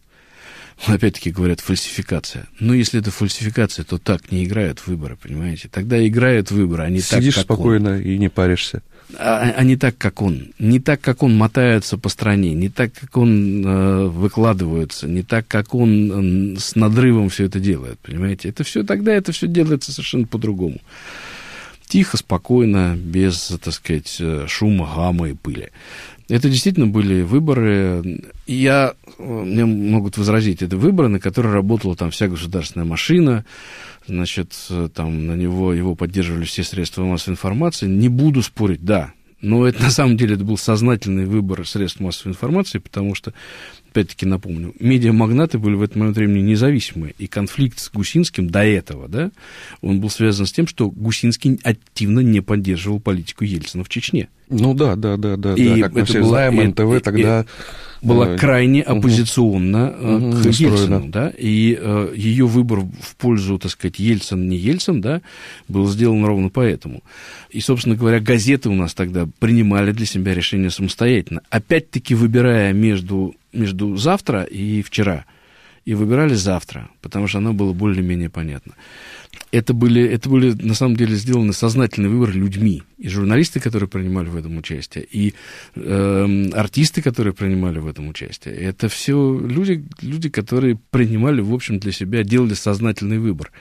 Опять-таки 0.87 1.31
говорят, 1.31 1.59
фальсификация. 1.59 2.47
Но 2.59 2.73
если 2.73 2.99
это 2.99 3.11
фальсификация, 3.11 3.85
то 3.85 3.97
так 3.97 4.31
не 4.31 4.45
играют 4.45 4.85
выборы, 4.85 5.15
понимаете? 5.15 5.69
Тогда 5.69 6.05
играют 6.05 6.51
выборы, 6.51 6.83
а 6.83 6.89
не 6.89 7.01
Сидишь 7.01 7.35
так, 7.35 7.47
как 7.47 7.55
спокойно 7.55 7.91
он. 7.91 8.01
и 8.01 8.17
не 8.17 8.29
паришься. 8.29 8.81
А, 9.17 9.53
а 9.55 9.63
не 9.63 9.75
так, 9.75 9.97
как 9.97 10.21
он. 10.21 10.53
Не 10.57 10.79
так, 10.79 11.01
как 11.01 11.23
он 11.23 11.35
мотается 11.35 11.97
по 11.97 12.09
стране, 12.09 12.53
не 12.53 12.69
так, 12.69 12.93
как 12.93 13.17
он 13.17 13.65
э, 13.65 14.05
выкладывается, 14.07 15.07
не 15.07 15.21
так, 15.21 15.47
как 15.47 15.75
он 15.75 16.55
э, 16.55 16.59
с 16.59 16.75
надрывом 16.75 17.29
все 17.29 17.45
это 17.45 17.59
делает, 17.59 17.99
понимаете? 17.99 18.49
Это 18.49 18.63
все 18.63 18.83
тогда, 18.83 19.13
это 19.13 19.31
все 19.31 19.47
делается 19.47 19.91
совершенно 19.91 20.27
по-другому. 20.27 20.79
Тихо, 21.91 22.15
спокойно, 22.15 22.95
без, 22.95 23.51
так 23.61 23.73
сказать, 23.73 24.15
э, 24.21 24.45
шума, 24.47 24.89
гамма 24.95 25.27
и 25.27 25.33
пыли. 25.33 25.71
Это 26.29 26.49
действительно 26.49 26.87
были 26.87 27.21
выборы. 27.21 28.21
Я, 28.47 28.93
э, 29.17 29.21
мне 29.21 29.65
могут 29.65 30.17
возразить, 30.17 30.61
это 30.61 30.77
выборы, 30.77 31.09
на 31.09 31.19
которые 31.19 31.53
работала 31.53 31.97
там 31.97 32.09
вся 32.09 32.29
государственная 32.29 32.87
машина, 32.87 33.43
значит, 34.07 34.53
э, 34.69 34.87
там 34.95 35.27
на 35.27 35.33
него, 35.33 35.73
его 35.73 35.93
поддерживали 35.95 36.45
все 36.45 36.63
средства 36.63 37.03
массовой 37.03 37.33
информации. 37.33 37.87
Не 37.87 38.07
буду 38.07 38.41
спорить, 38.41 38.85
да, 38.85 39.11
но 39.41 39.67
это 39.67 39.83
на 39.83 39.91
самом 39.91 40.15
деле 40.15 40.35
это 40.35 40.45
был 40.45 40.57
сознательный 40.57 41.25
выбор 41.25 41.67
средств 41.67 41.99
массовой 41.99 42.31
информации, 42.31 42.77
потому 42.77 43.15
что, 43.15 43.33
опять-таки 43.91 44.25
напомню, 44.25 44.73
медиамагнаты 44.79 45.59
были 45.59 45.75
в 45.75 45.81
этот 45.81 45.97
момент 45.97 46.17
времени 46.17 46.41
независимые, 46.41 47.13
и 47.17 47.27
конфликт 47.27 47.79
с 47.79 47.91
Гусинским 47.91 48.49
до 48.49 48.63
этого, 48.63 49.07
да, 49.07 49.31
он 49.81 49.99
был 49.99 50.09
связан 50.09 50.45
с 50.45 50.51
тем, 50.51 50.65
что 50.65 50.89
Гусинский 50.89 51.59
активно 51.63 52.21
не 52.21 52.41
поддерживал 52.41 52.99
политику 52.99 53.43
Ельцина 53.43 53.83
в 53.83 53.89
Чечне. 53.89 54.29
Ну 54.51 54.73
да, 54.73 54.95
да, 54.95 55.17
да, 55.17 55.37
да, 55.37 55.53
и 55.53 55.81
да. 55.81 55.87
Как 55.87 55.93
мы 55.93 56.05
все 56.05 56.19
было, 56.19 56.29
знаем, 56.29 56.61
и, 56.61 56.67
НТВ 56.67 56.97
и, 56.97 56.99
тогда 56.99 57.45
была 58.01 58.29
э, 58.29 58.37
крайне 58.37 58.81
оппозиционна 58.81 59.91
угу, 59.91 60.41
к 60.41 60.45
Ельцину, 60.45 61.07
да, 61.07 61.31
и 61.37 61.77
э, 61.79 62.13
ее 62.15 62.45
выбор 62.45 62.79
в 62.79 63.15
пользу, 63.17 63.59
так 63.59 63.71
сказать, 63.71 63.99
Ельцин, 63.99 64.49
не 64.49 64.57
Ельцин, 64.57 65.01
да, 65.01 65.21
был 65.67 65.87
сделан 65.87 66.25
ровно 66.25 66.49
поэтому. 66.49 67.01
И, 67.49 67.61
собственно 67.61 67.95
говоря, 67.95 68.19
газеты 68.19 68.69
у 68.69 68.75
нас 68.75 68.93
тогда 68.93 69.27
принимали 69.39 69.91
для 69.91 70.05
себя 70.05 70.33
решение 70.33 70.69
самостоятельно, 70.69 71.41
опять-таки 71.49 72.15
выбирая 72.15 72.73
между, 72.73 73.35
между 73.53 73.95
завтра 73.95 74.43
и 74.43 74.81
вчера, 74.81 75.25
и 75.85 75.93
выбирали 75.93 76.33
завтра, 76.33 76.89
потому 77.01 77.27
что 77.27 77.39
оно 77.39 77.53
было 77.53 77.73
более-менее 77.73 78.29
понятно 78.29 78.73
это 79.51 79.73
были, 79.73 80.03
это 80.03 80.29
были 80.29 80.53
на 80.53 80.73
самом 80.73 80.95
деле 80.95 81.15
сделаны 81.15 81.53
сознательный 81.53 82.09
выбор 82.09 82.31
людьми. 82.31 82.83
И 82.97 83.09
журналисты, 83.09 83.59
которые 83.59 83.89
принимали 83.89 84.29
в 84.29 84.37
этом 84.37 84.57
участие, 84.57 85.03
и 85.03 85.33
э, 85.75 86.49
артисты, 86.53 87.01
которые 87.01 87.33
принимали 87.33 87.79
в 87.79 87.87
этом 87.87 88.07
участие. 88.07 88.55
Это 88.55 88.87
все 88.87 89.39
люди, 89.39 89.83
люди, 90.01 90.29
которые 90.29 90.79
принимали, 90.89 91.41
в 91.41 91.53
общем, 91.53 91.79
для 91.79 91.91
себя, 91.91 92.23
делали 92.23 92.53
сознательный 92.53 93.19
выбор. 93.19 93.51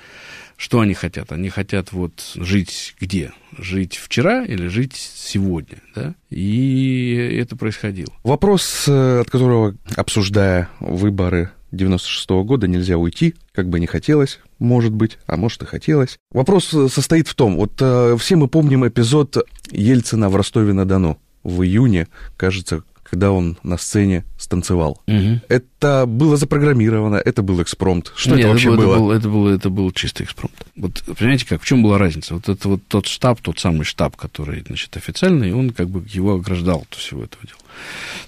Что 0.56 0.80
они 0.80 0.92
хотят? 0.92 1.32
Они 1.32 1.48
хотят 1.48 1.90
вот 1.90 2.32
жить 2.36 2.94
где? 3.00 3.32
Жить 3.56 3.96
вчера 3.96 4.44
или 4.44 4.66
жить 4.66 4.92
сегодня, 4.94 5.78
да? 5.94 6.14
И 6.28 7.14
это 7.40 7.56
происходило. 7.56 8.12
Вопрос, 8.22 8.84
э, 8.86 9.20
от 9.20 9.30
которого, 9.30 9.74
обсуждая 9.96 10.68
выборы 10.78 11.50
96 11.72 12.30
-го 12.30 12.44
года 12.44 12.66
нельзя 12.66 12.96
уйти, 12.96 13.34
как 13.52 13.68
бы 13.68 13.80
не 13.80 13.86
хотелось, 13.86 14.40
может 14.58 14.92
быть, 14.92 15.18
а 15.26 15.36
может 15.36 15.62
и 15.62 15.66
хотелось. 15.66 16.18
Вопрос 16.32 16.72
э, 16.74 16.88
состоит 16.88 17.28
в 17.28 17.34
том, 17.34 17.56
вот 17.56 17.72
э, 17.80 18.16
все 18.18 18.36
мы 18.36 18.48
помним 18.48 18.86
эпизод 18.86 19.38
Ельцина 19.70 20.28
в 20.28 20.36
Ростове-на-Дону 20.36 21.18
в 21.42 21.62
июне, 21.62 22.08
кажется, 22.36 22.82
когда 23.10 23.32
он 23.32 23.58
на 23.64 23.76
сцене 23.76 24.24
станцевал. 24.38 25.02
Угу. 25.08 25.40
Это 25.48 26.04
было 26.06 26.36
запрограммировано, 26.36 27.16
это 27.16 27.42
был 27.42 27.60
экспромт. 27.60 28.12
Что 28.14 28.30
Нет, 28.30 28.40
это 28.40 28.48
вообще 28.48 28.68
это 28.68 28.76
было? 28.76 28.96
было? 28.96 29.12
Это 29.12 29.28
был, 29.28 29.48
это 29.48 29.70
был 29.70 29.90
чистый 29.90 30.22
экспромт. 30.22 30.54
Вот 30.76 31.02
понимаете 31.18 31.46
как, 31.46 31.60
в 31.60 31.66
чем 31.66 31.82
была 31.82 31.98
разница? 31.98 32.34
Вот 32.34 32.48
это 32.48 32.68
вот 32.68 32.82
тот 32.86 33.06
штаб, 33.06 33.40
тот 33.40 33.58
самый 33.58 33.84
штаб, 33.84 34.16
который, 34.16 34.62
значит, 34.64 34.96
официальный, 34.96 35.52
он 35.52 35.70
как 35.70 35.88
бы 35.88 36.04
его 36.08 36.34
ограждал 36.34 36.86
от 36.88 36.96
всего 36.96 37.24
этого 37.24 37.44
дела. 37.44 37.58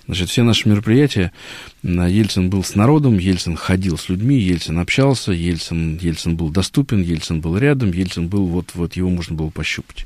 Значит, 0.07 0.29
все 0.29 0.43
наши 0.43 0.69
мероприятия, 0.69 1.33
Ельцин 1.83 2.51
был 2.51 2.65
с 2.65 2.75
народом, 2.75 3.19
Ельцин 3.19 3.57
ходил 3.57 3.99
с 3.99 4.09
людьми, 4.09 4.39
Ельцин 4.39 4.79
общался, 4.79 5.33
Ельцин, 5.33 5.99
Ельцин 6.01 6.37
был 6.37 6.51
доступен, 6.51 7.03
Ельцин 7.03 7.41
был 7.41 7.57
рядом, 7.57 7.93
Ельцин 7.93 8.29
был, 8.29 8.47
вот, 8.47 8.71
вот 8.75 8.95
его 8.95 9.11
можно 9.11 9.37
было 9.37 9.51
пощупать. 9.51 10.05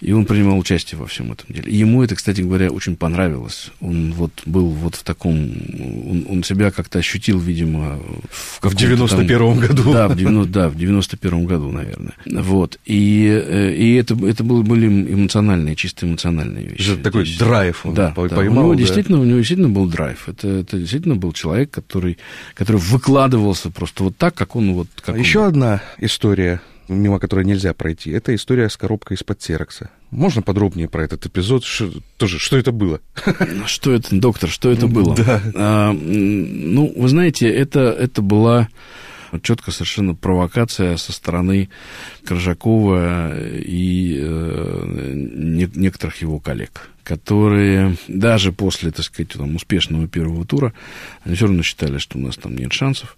И 0.00 0.12
он 0.12 0.26
принимал 0.26 0.56
участие 0.58 0.98
во 0.98 1.06
всем 1.06 1.32
этом 1.32 1.52
деле. 1.52 1.72
И 1.72 1.76
ему 1.76 2.04
это, 2.04 2.14
кстати 2.14 2.40
говоря, 2.40 2.70
очень 2.70 2.94
понравилось. 2.94 3.70
Он 3.80 4.12
вот 4.12 4.30
был 4.46 4.66
вот 4.68 4.94
в 4.94 5.02
таком... 5.02 5.34
Он, 5.36 6.24
он 6.28 6.44
себя 6.44 6.70
как-то 6.70 7.00
ощутил, 7.00 7.40
видимо, 7.40 7.98
в, 8.30 8.60
в 8.62 8.74
91-м 8.74 9.58
году. 9.58 9.92
Да, 9.92 10.06
в 10.06 10.16
90, 10.16 10.52
да, 10.52 10.68
в 10.68 10.76
91-м 10.76 11.46
году, 11.46 11.72
наверное. 11.72 12.14
Вот. 12.26 12.78
И, 12.84 13.26
э, 13.26 13.74
и 13.74 13.94
это, 13.94 14.14
это 14.24 14.44
были 14.44 14.86
эмоциональные, 14.86 15.74
чисто 15.74 16.06
эмоциональные 16.06 16.66
вещи. 16.66 16.92
Это 16.92 17.02
такой 17.02 17.36
драйв 17.36 17.84
он 17.84 17.94
да, 17.94 18.10
поймал. 18.10 18.67
Да. 18.67 18.67
Него 18.68 18.74
да? 18.74 18.78
действительно, 18.78 19.20
у 19.20 19.24
него 19.24 19.38
действительно 19.38 19.68
был 19.68 19.86
драйв. 19.86 20.28
Это, 20.28 20.48
это 20.48 20.78
действительно 20.78 21.16
был 21.16 21.32
человек, 21.32 21.70
который, 21.70 22.18
который 22.54 22.78
выкладывался 22.78 23.70
просто 23.70 24.04
вот 24.04 24.16
так, 24.16 24.34
как 24.34 24.56
он 24.56 24.74
вот... 24.74 24.88
Как 25.04 25.16
а 25.16 25.18
Еще 25.18 25.44
одна 25.44 25.82
история 25.98 26.60
мимо 26.88 27.18
которой 27.18 27.44
нельзя 27.44 27.74
пройти, 27.74 28.10
это 28.10 28.34
история 28.34 28.68
с 28.68 28.76
коробкой 28.76 29.16
из-под 29.16 29.38
Терекса. 29.38 29.90
Можно 30.10 30.42
подробнее 30.42 30.88
про 30.88 31.04
этот 31.04 31.26
эпизод? 31.26 31.64
Что, 31.64 31.90
тоже, 32.16 32.38
что 32.38 32.56
это 32.56 32.72
было? 32.72 33.00
Что 33.66 33.92
это, 33.92 34.18
доктор, 34.18 34.48
что 34.48 34.70
это 34.70 34.86
было? 34.86 35.14
Да. 35.14 35.42
А, 35.54 35.92
ну, 35.92 36.92
вы 36.96 37.08
знаете, 37.08 37.48
это, 37.48 37.80
это 37.80 38.22
была 38.22 38.68
четко 39.42 39.70
совершенно 39.70 40.14
провокация 40.14 40.96
со 40.96 41.12
стороны 41.12 41.68
Коржакова 42.24 43.38
и 43.38 44.16
э, 44.20 45.12
не, 45.14 45.68
некоторых 45.74 46.20
его 46.22 46.38
коллег, 46.38 46.90
которые 47.04 47.96
даже 48.08 48.52
после, 48.52 48.90
так 48.90 49.04
сказать, 49.04 49.32
там, 49.32 49.56
успешного 49.56 50.08
первого 50.08 50.44
тура, 50.44 50.72
они 51.24 51.34
все 51.34 51.46
равно 51.46 51.62
считали, 51.62 51.98
что 51.98 52.18
у 52.18 52.20
нас 52.20 52.36
там 52.36 52.56
нет 52.56 52.72
шансов. 52.72 53.16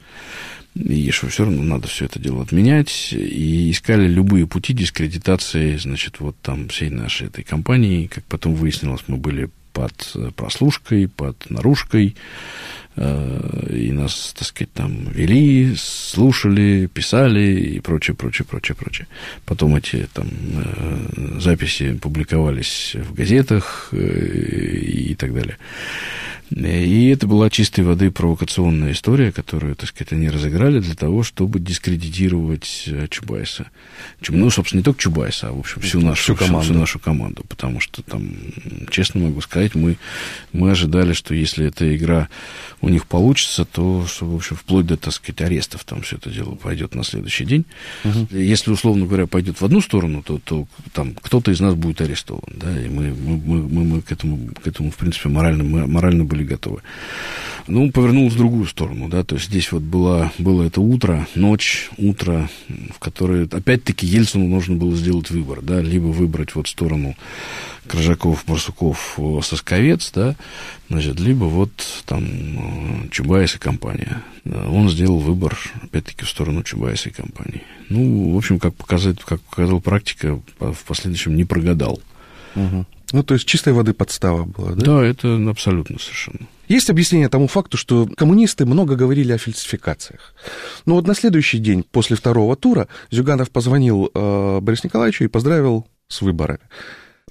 И 0.76 1.10
что 1.10 1.26
все 1.26 1.44
равно 1.44 1.64
надо 1.64 1.88
все 1.88 2.04
это 2.04 2.20
дело 2.20 2.42
отменять, 2.42 3.12
и 3.12 3.72
искали 3.72 4.06
любые 4.06 4.46
пути 4.46 4.72
дискредитации, 4.72 5.76
значит, 5.76 6.20
вот 6.20 6.36
там 6.42 6.68
всей 6.68 6.90
нашей 6.90 7.26
этой 7.26 7.42
компании, 7.42 8.06
как 8.06 8.22
потом 8.26 8.54
выяснилось, 8.54 9.02
мы 9.08 9.16
были 9.16 9.50
под 9.72 10.16
прослушкой, 10.36 11.08
под 11.08 11.50
наружкой, 11.50 12.16
э, 12.96 13.66
и 13.70 13.92
нас, 13.92 14.34
так 14.36 14.48
сказать, 14.48 14.72
там 14.72 15.04
вели, 15.10 15.74
слушали, 15.76 16.86
писали 16.86 17.76
и 17.76 17.80
прочее, 17.80 18.14
прочее, 18.14 18.46
прочее, 18.48 18.76
прочее. 18.76 19.06
Потом 19.46 19.76
эти 19.76 20.08
там 20.12 20.28
э, 20.28 21.40
записи 21.40 21.94
публиковались 21.94 22.94
в 22.94 23.14
газетах 23.14 23.88
э, 23.92 23.96
и 23.96 25.14
так 25.14 25.34
далее. 25.34 25.56
И 26.50 27.08
это 27.10 27.28
была 27.28 27.48
чистой 27.48 27.84
воды 27.84 28.10
провокационная 28.10 28.92
история, 28.92 29.30
которую, 29.30 29.76
так 29.76 29.88
сказать, 29.88 30.12
они 30.12 30.28
разыграли 30.28 30.80
для 30.80 30.94
того, 30.94 31.22
чтобы 31.22 31.60
дискредитировать 31.60 32.84
э, 32.86 33.06
Чубайса. 33.08 33.68
Ну, 34.28 34.50
собственно, 34.50 34.80
не 34.80 34.84
только 34.84 35.00
Чубайса, 35.00 35.48
а, 35.48 35.52
в 35.52 35.60
общем, 35.60 35.80
всю 35.80 36.00
нашу, 36.00 36.22
всю 36.22 36.34
команду. 36.34 36.60
Всю, 36.60 36.72
всю 36.72 36.80
нашу 36.80 36.98
команду. 36.98 37.44
Потому 37.48 37.78
что 37.78 38.02
там, 38.02 38.32
честно 38.90 39.20
могу 39.20 39.40
сказать, 39.42 39.76
мы, 39.76 39.96
мы 40.52 40.72
ожидали, 40.72 41.12
что 41.12 41.34
если 41.34 41.66
эта 41.66 41.94
игра 41.96 42.28
у 42.80 42.88
них 42.88 43.06
получится, 43.06 43.64
то, 43.64 44.04
что, 44.06 44.26
в 44.26 44.34
общем, 44.34 44.56
вплоть 44.56 44.86
до, 44.86 44.96
так 44.96 45.14
сказать, 45.14 45.40
арестов 45.42 45.84
там 45.84 46.02
все 46.02 46.16
это 46.16 46.30
дело 46.30 46.56
пойдет 46.56 46.96
на 46.96 47.04
следующий 47.04 47.44
день. 47.44 47.64
Угу. 48.04 48.28
Если, 48.36 48.72
условно 48.72 49.06
говоря, 49.06 49.28
пойдет 49.28 49.60
в 49.60 49.64
одну 49.64 49.80
сторону, 49.80 50.22
то, 50.24 50.38
то 50.38 50.66
там 50.92 51.14
кто-то 51.14 51.52
из 51.52 51.60
нас 51.60 51.74
будет 51.74 52.00
арестован. 52.00 52.42
Да, 52.48 52.80
и 52.80 52.88
мы, 52.88 53.14
мы, 53.14 53.68
мы, 53.68 53.84
мы 53.84 54.02
к, 54.02 54.10
этому, 54.10 54.50
к 54.62 54.66
этому, 54.66 54.90
в 54.90 54.96
принципе, 54.96 55.28
морально, 55.28 55.62
мы, 55.62 55.86
морально 55.86 56.24
были 56.24 56.39
были 56.40 56.46
готовы. 56.48 56.82
Ну, 57.66 57.90
повернулось 57.92 58.32
в 58.32 58.38
другую 58.38 58.66
сторону, 58.66 59.08
да, 59.08 59.22
то 59.22 59.36
есть 59.36 59.48
здесь 59.48 59.70
вот 59.70 59.82
было, 59.82 60.32
было 60.38 60.64
это 60.64 60.80
утро, 60.80 61.28
ночь, 61.34 61.90
утро, 61.98 62.48
в 62.68 62.98
которое, 62.98 63.44
опять-таки, 63.44 64.06
Ельцину 64.06 64.48
нужно 64.48 64.76
было 64.76 64.96
сделать 64.96 65.30
выбор, 65.30 65.60
да, 65.62 65.80
либо 65.80 66.06
выбрать 66.06 66.54
вот 66.54 66.68
сторону 66.68 67.16
Крыжаков, 67.86 68.44
Барсуков, 68.46 69.18
Сосковец, 69.42 70.10
да, 70.14 70.36
значит, 70.88 71.20
либо 71.20 71.44
вот 71.44 71.70
там 72.06 72.24
э, 72.24 73.08
Чубайс 73.10 73.54
и 73.54 73.58
компания. 73.58 74.22
Он 74.44 74.88
сделал 74.88 75.18
выбор, 75.18 75.58
опять-таки, 75.82 76.24
в 76.24 76.28
сторону 76.28 76.62
Чубайса 76.62 77.10
и 77.10 77.12
компании. 77.12 77.62
Ну, 77.88 78.32
в 78.32 78.36
общем, 78.36 78.58
как, 78.58 78.74
показать, 78.74 79.18
как 79.24 79.40
показала 79.42 79.80
практика, 79.80 80.40
в 80.58 80.84
последующем 80.86 81.36
не 81.36 81.44
прогадал. 81.44 82.00
Угу. 82.56 82.86
Ну, 83.12 83.22
то 83.22 83.34
есть 83.34 83.46
чистой 83.46 83.72
воды 83.72 83.92
подстава 83.92 84.44
была, 84.44 84.72
да? 84.72 84.84
Да, 84.84 85.04
это 85.04 85.36
абсолютно 85.48 85.98
совершенно. 85.98 86.46
Есть 86.68 86.90
объяснение 86.90 87.28
тому 87.28 87.48
факту, 87.48 87.76
что 87.76 88.08
коммунисты 88.16 88.64
много 88.64 88.94
говорили 88.94 89.32
о 89.32 89.38
фальсификациях. 89.38 90.34
Но 90.86 90.94
вот 90.94 91.06
на 91.06 91.14
следующий 91.14 91.58
день 91.58 91.84
после 91.90 92.16
второго 92.16 92.54
тура 92.56 92.86
Зюганов 93.10 93.50
позвонил 93.50 94.10
э, 94.14 94.60
Борису 94.60 94.82
Николаевичу 94.84 95.24
и 95.24 95.28
поздравил 95.28 95.86
с 96.08 96.22
выборами. 96.22 96.60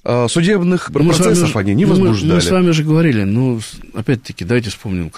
Э, 0.02 0.28
судебных 0.28 0.90
мы 0.90 1.06
процессов 1.06 1.54
вами, 1.54 1.66
они 1.66 1.74
не 1.74 1.84
возбуждали. 1.84 2.28
Мы, 2.28 2.34
мы 2.36 2.40
с 2.40 2.50
вами 2.50 2.70
же 2.70 2.84
говорили, 2.84 3.24
ну, 3.24 3.60
опять-таки, 3.94 4.44
давайте 4.44 4.70
вспомним 4.70 5.12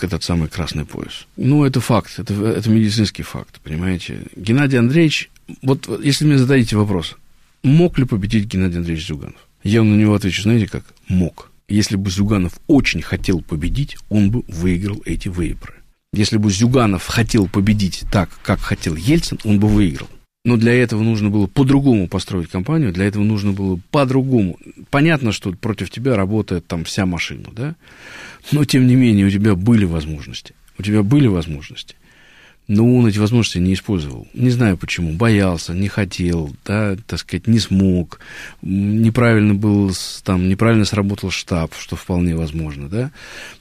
этот 0.00 0.22
самый 0.22 0.48
красный 0.48 0.84
пояс. 0.84 1.26
Ну, 1.36 1.64
это 1.64 1.80
факт, 1.80 2.18
это, 2.18 2.34
это 2.34 2.70
медицинский 2.70 3.22
факт, 3.22 3.60
понимаете. 3.62 4.22
Геннадий 4.36 4.78
Андреевич, 4.78 5.30
вот 5.62 5.88
если 6.02 6.24
мне 6.24 6.38
зададите 6.38 6.76
вопрос, 6.76 7.16
мог 7.62 7.98
ли 7.98 8.04
победить 8.04 8.46
Геннадий 8.46 8.78
Андреевич 8.78 9.08
Зюганов? 9.08 9.47
Я 9.68 9.82
на 9.82 9.94
него 9.96 10.14
отвечу, 10.14 10.40
знаете 10.40 10.66
как? 10.66 10.82
Мог. 11.08 11.52
Если 11.68 11.96
бы 11.96 12.08
Зюганов 12.10 12.58
очень 12.68 13.02
хотел 13.02 13.42
победить, 13.42 13.98
он 14.08 14.30
бы 14.30 14.42
выиграл 14.48 15.02
эти 15.04 15.28
выборы. 15.28 15.74
Если 16.14 16.38
бы 16.38 16.50
Зюганов 16.50 17.06
хотел 17.06 17.48
победить 17.48 18.04
так, 18.10 18.30
как 18.42 18.60
хотел 18.60 18.96
Ельцин, 18.96 19.38
он 19.44 19.60
бы 19.60 19.68
выиграл. 19.68 20.08
Но 20.46 20.56
для 20.56 20.72
этого 20.72 21.02
нужно 21.02 21.28
было 21.28 21.46
по-другому 21.48 22.08
построить 22.08 22.48
кампанию, 22.48 22.94
для 22.94 23.04
этого 23.04 23.24
нужно 23.24 23.52
было 23.52 23.78
по-другому. 23.90 24.58
Понятно, 24.88 25.32
что 25.32 25.52
против 25.52 25.90
тебя 25.90 26.16
работает 26.16 26.66
там 26.66 26.84
вся 26.84 27.04
машина, 27.04 27.48
да? 27.52 27.76
Но, 28.52 28.64
тем 28.64 28.86
не 28.86 28.94
менее, 28.94 29.26
у 29.26 29.30
тебя 29.30 29.54
были 29.54 29.84
возможности. 29.84 30.54
У 30.78 30.82
тебя 30.82 31.02
были 31.02 31.26
возможности 31.26 31.94
но 32.68 32.84
он 32.94 33.06
эти 33.06 33.18
возможности 33.18 33.58
не 33.58 33.72
использовал. 33.72 34.28
Не 34.34 34.50
знаю 34.50 34.76
почему. 34.76 35.14
Боялся, 35.14 35.72
не 35.72 35.88
хотел, 35.88 36.54
да, 36.66 36.96
так 37.06 37.18
сказать, 37.18 37.46
не 37.46 37.58
смог. 37.58 38.20
Неправильно 38.60 39.54
был, 39.54 39.90
там, 40.22 40.48
неправильно 40.48 40.84
сработал 40.84 41.30
штаб, 41.30 41.72
что 41.78 41.96
вполне 41.96 42.36
возможно, 42.36 42.88
да. 42.88 43.10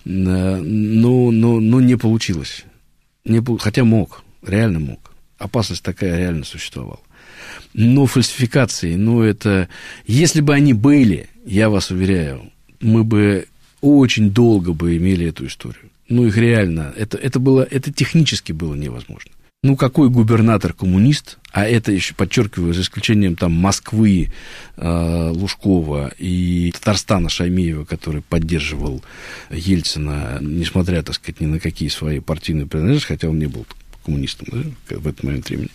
Но, 0.04 1.32
но, 1.32 1.60
но 1.62 1.80
не 1.80 1.96
получилось. 1.96 2.66
Не, 3.24 3.42
хотя 3.60 3.86
мог, 3.86 4.24
реально 4.46 4.80
мог. 4.80 5.12
Опасность 5.38 5.84
такая 5.84 6.18
реально 6.18 6.44
существовала. 6.44 7.00
Но 7.74 8.08
фальсификации, 8.08 8.96
ну, 8.96 9.22
это... 9.22 9.70
Если 10.06 10.42
бы 10.42 10.54
они 10.54 10.74
были, 10.74 11.30
я 11.46 11.70
вас 11.70 11.92
уверяю, 11.92 12.52
мы 12.82 13.06
бы 13.06 13.48
очень 13.80 14.32
долго 14.32 14.74
бы 14.74 14.98
имели 14.98 15.28
эту 15.28 15.46
историю 15.46 15.92
ну, 16.10 16.26
их 16.26 16.38
реально, 16.38 16.94
это, 16.98 17.18
это, 17.18 17.40
было, 17.40 17.68
это 17.70 17.92
технически 17.92 18.52
было 18.52 18.76
невозможно. 18.76 19.32
Ну, 19.64 19.76
какой 19.76 20.10
губернатор 20.10 20.72
коммунист, 20.72 21.40
а 21.52 21.66
это 21.66 21.92
еще, 21.92 22.14
подчеркиваю, 22.14 22.74
за 22.74 22.82
исключением 22.82 23.36
там 23.36 23.54
Москвы, 23.54 24.32
э, 24.78 25.30
Лужкова 25.34 26.14
и 26.20 26.72
Татарстана 26.74 27.28
Шаймеева, 27.28 27.84
который 27.84 28.22
поддерживал 28.22 29.04
Ельцина, 29.50 30.38
несмотря, 30.42 31.02
так 31.02 31.16
сказать, 31.16 31.42
ни 31.42 31.48
на 31.48 31.60
какие 31.60 31.90
свои 31.90 32.20
партийные 32.20 32.68
принадлежности, 32.68 33.08
хотя 33.08 33.30
он 33.30 33.40
не 33.40 33.48
был 33.48 33.66
коммунистом 34.06 34.48
да, 34.52 34.96
в 34.96 35.08
этот 35.08 35.24
момент 35.24 35.50
времени. 35.50 35.70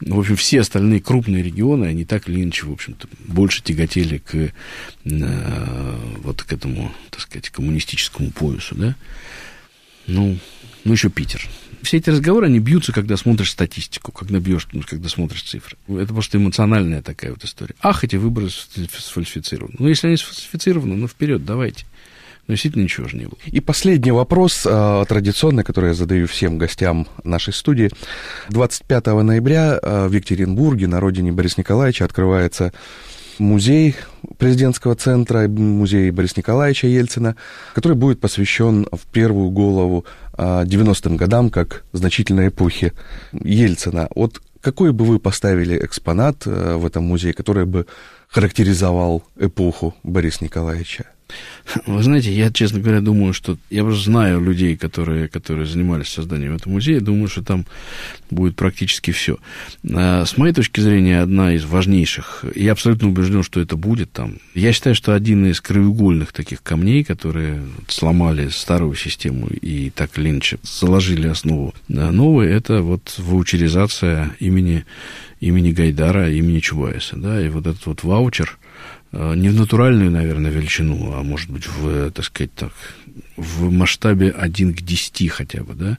В 0.00 0.18
общем, 0.20 0.36
все 0.36 0.60
остальные 0.60 1.00
крупные 1.00 1.42
регионы, 1.42 1.86
они 1.86 2.04
так 2.04 2.28
или 2.28 2.42
иначе, 2.42 2.66
в 2.66 2.72
общем-то, 2.72 3.08
больше 3.26 3.62
тяготели 3.62 4.18
к, 4.18 4.34
э, 4.34 4.52
вот 6.22 6.42
к 6.42 6.52
этому, 6.52 6.92
так 7.10 7.22
сказать, 7.22 7.50
коммунистическому 7.50 8.30
поясу, 8.30 8.76
да. 8.76 8.94
Ну, 10.06 10.38
ну 10.84 10.92
еще 10.92 11.08
Питер. 11.10 11.46
Все 11.82 11.98
эти 11.98 12.10
разговоры, 12.10 12.46
они 12.46 12.58
бьются, 12.58 12.92
когда 12.92 13.16
смотришь 13.16 13.52
статистику, 13.52 14.10
когда 14.10 14.40
бьешь, 14.40 14.66
ну, 14.72 14.82
когда 14.84 15.08
смотришь 15.08 15.42
цифры. 15.42 15.76
Это 15.88 16.12
просто 16.12 16.38
эмоциональная 16.38 17.02
такая 17.02 17.30
вот 17.32 17.44
история. 17.44 17.74
Ах, 17.80 18.02
эти 18.02 18.16
выборы 18.16 18.48
сфальсифицированы. 18.50 19.76
Ну, 19.78 19.88
если 19.88 20.08
они 20.08 20.16
сфальсифицированы, 20.16 20.96
ну, 20.96 21.06
вперед, 21.06 21.44
давайте. 21.44 21.84
Но 22.46 22.54
действительно 22.54 22.82
ничего 22.84 23.08
же 23.08 23.16
не 23.16 23.24
было. 23.24 23.38
И 23.46 23.60
последний 23.60 24.12
вопрос, 24.12 24.64
э, 24.64 25.04
традиционный, 25.08 25.64
который 25.64 25.88
я 25.88 25.94
задаю 25.94 26.28
всем 26.28 26.58
гостям 26.58 27.08
нашей 27.24 27.52
студии. 27.52 27.90
25 28.50 29.06
ноября 29.06 29.78
э, 29.82 30.06
в 30.06 30.12
Екатеринбурге, 30.12 30.86
на 30.86 31.00
родине 31.00 31.32
Бориса 31.32 31.56
Николаевича, 31.58 32.04
открывается 32.04 32.72
музей 33.38 33.96
президентского 34.38 34.94
центра, 34.94 35.48
музей 35.48 36.10
Бориса 36.10 36.34
Николаевича 36.36 36.86
Ельцина, 36.86 37.36
который 37.74 37.96
будет 37.96 38.20
посвящен 38.20 38.86
в 38.92 39.06
первую 39.12 39.50
голову 39.50 40.04
90-м 40.36 41.14
а, 41.14 41.16
годам 41.16 41.50
как 41.50 41.84
значительной 41.92 42.48
эпохи 42.48 42.92
Ельцина. 43.32 44.08
Вот 44.14 44.40
какой 44.60 44.92
бы 44.92 45.04
вы 45.04 45.18
поставили 45.20 45.78
экспонат 45.84 46.46
э, 46.46 46.74
в 46.76 46.84
этом 46.84 47.04
музее, 47.04 47.32
который 47.32 47.66
бы 47.66 47.86
характеризовал 48.28 49.22
эпоху 49.38 49.94
Бориса 50.02 50.42
Николаевича? 50.42 51.06
Вы 51.86 52.02
знаете, 52.02 52.32
я, 52.32 52.50
честно 52.52 52.80
говоря, 52.80 53.00
думаю, 53.00 53.32
что... 53.32 53.58
Я 53.70 53.84
уже 53.84 54.02
знаю 54.02 54.40
людей, 54.40 54.76
которые, 54.76 55.28
которые 55.28 55.66
занимались 55.66 56.08
созданием 56.08 56.54
этого 56.54 56.72
музея, 56.72 57.00
думаю, 57.00 57.28
что 57.28 57.42
там 57.42 57.66
будет 58.30 58.56
практически 58.56 59.10
все. 59.10 59.38
А, 59.92 60.24
с 60.24 60.36
моей 60.36 60.52
точки 60.52 60.80
зрения, 60.80 61.20
одна 61.20 61.54
из 61.54 61.64
важнейших, 61.64 62.44
я 62.54 62.72
абсолютно 62.72 63.08
убежден, 63.08 63.42
что 63.42 63.60
это 63.60 63.76
будет 63.76 64.12
там. 64.12 64.38
Я 64.54 64.72
считаю, 64.72 64.94
что 64.94 65.14
один 65.14 65.46
из 65.46 65.60
краеугольных 65.60 66.32
таких 66.32 66.62
камней, 66.62 67.02
которые 67.02 67.62
сломали 67.88 68.48
старую 68.48 68.94
систему 68.94 69.48
и 69.48 69.90
так 69.90 70.18
или 70.18 70.30
иначе 70.30 70.58
заложили 70.62 71.26
основу 71.26 71.74
новой, 71.88 72.46
это 72.46 72.82
вот 72.82 73.14
ваучеризация 73.18 74.30
имени, 74.38 74.84
имени 75.40 75.72
Гайдара, 75.72 76.30
имени 76.30 76.60
Чубайса. 76.60 77.16
Да? 77.16 77.44
И 77.44 77.48
вот 77.48 77.66
этот 77.66 77.84
вот 77.86 78.04
ваучер, 78.04 78.58
не 79.34 79.48
в 79.48 79.54
натуральную, 79.54 80.10
наверное, 80.10 80.50
величину, 80.50 81.12
а 81.14 81.22
может 81.22 81.50
быть 81.50 81.66
в, 81.66 82.10
так 82.10 82.24
сказать, 82.24 82.52
так, 82.54 82.72
в 83.36 83.70
масштабе 83.70 84.30
1 84.30 84.74
к 84.74 84.80
10 84.82 85.30
хотя 85.30 85.62
бы, 85.62 85.74
да, 85.74 85.98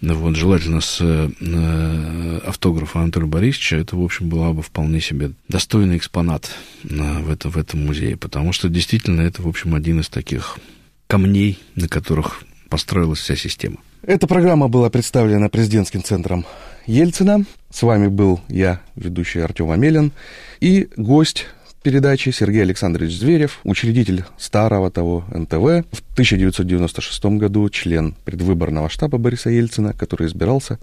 вот, 0.00 0.36
желательно 0.36 0.80
с 0.80 0.98
э, 1.00 2.40
автографа 2.46 3.00
Анатолия 3.00 3.26
Борисовича, 3.26 3.76
это, 3.76 3.96
в 3.96 4.02
общем, 4.02 4.28
была 4.28 4.52
бы 4.52 4.62
вполне 4.62 5.00
себе 5.00 5.32
достойный 5.48 5.96
экспонат 5.96 6.50
на, 6.82 7.20
в, 7.20 7.30
это, 7.30 7.48
в 7.48 7.56
этом 7.56 7.84
музее, 7.84 8.16
потому 8.16 8.52
что 8.52 8.68
действительно 8.68 9.22
это, 9.22 9.42
в 9.42 9.48
общем, 9.48 9.74
один 9.74 10.00
из 10.00 10.08
таких 10.08 10.58
камней, 11.06 11.58
на 11.74 11.88
которых 11.88 12.42
построилась 12.68 13.20
вся 13.20 13.36
система. 13.36 13.76
Эта 14.02 14.26
программа 14.26 14.68
была 14.68 14.90
представлена 14.90 15.48
президентским 15.48 16.02
центром 16.02 16.44
Ельцина. 16.86 17.44
С 17.70 17.82
вами 17.82 18.06
был 18.06 18.40
я, 18.48 18.80
ведущий 18.94 19.40
Артем 19.40 19.70
Амелин, 19.70 20.12
и 20.60 20.88
гость 20.96 21.46
передачи 21.86 22.30
Сергей 22.30 22.62
Александрович 22.62 23.16
Зверев, 23.16 23.60
учредитель 23.62 24.24
старого 24.38 24.90
того 24.90 25.24
НТВ, 25.32 25.86
в 25.92 26.02
1996 26.14 27.24
году 27.38 27.68
член 27.70 28.16
предвыборного 28.24 28.88
штаба 28.88 29.18
Бориса 29.18 29.50
Ельцина, 29.50 29.92
который 29.92 30.26
избирался 30.26 30.80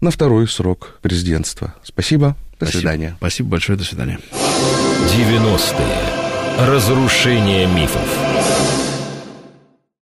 на 0.00 0.12
второй 0.12 0.46
срок 0.46 1.00
президентства. 1.02 1.74
Спасибо, 1.82 2.36
до 2.60 2.66
Спасибо. 2.66 2.78
свидания. 2.78 3.14
Спасибо 3.18 3.48
большое, 3.48 3.76
до 3.76 3.84
свидания. 3.84 4.20
90-е. 5.08 6.66
Разрушение 6.68 7.66
мифов. 7.66 8.33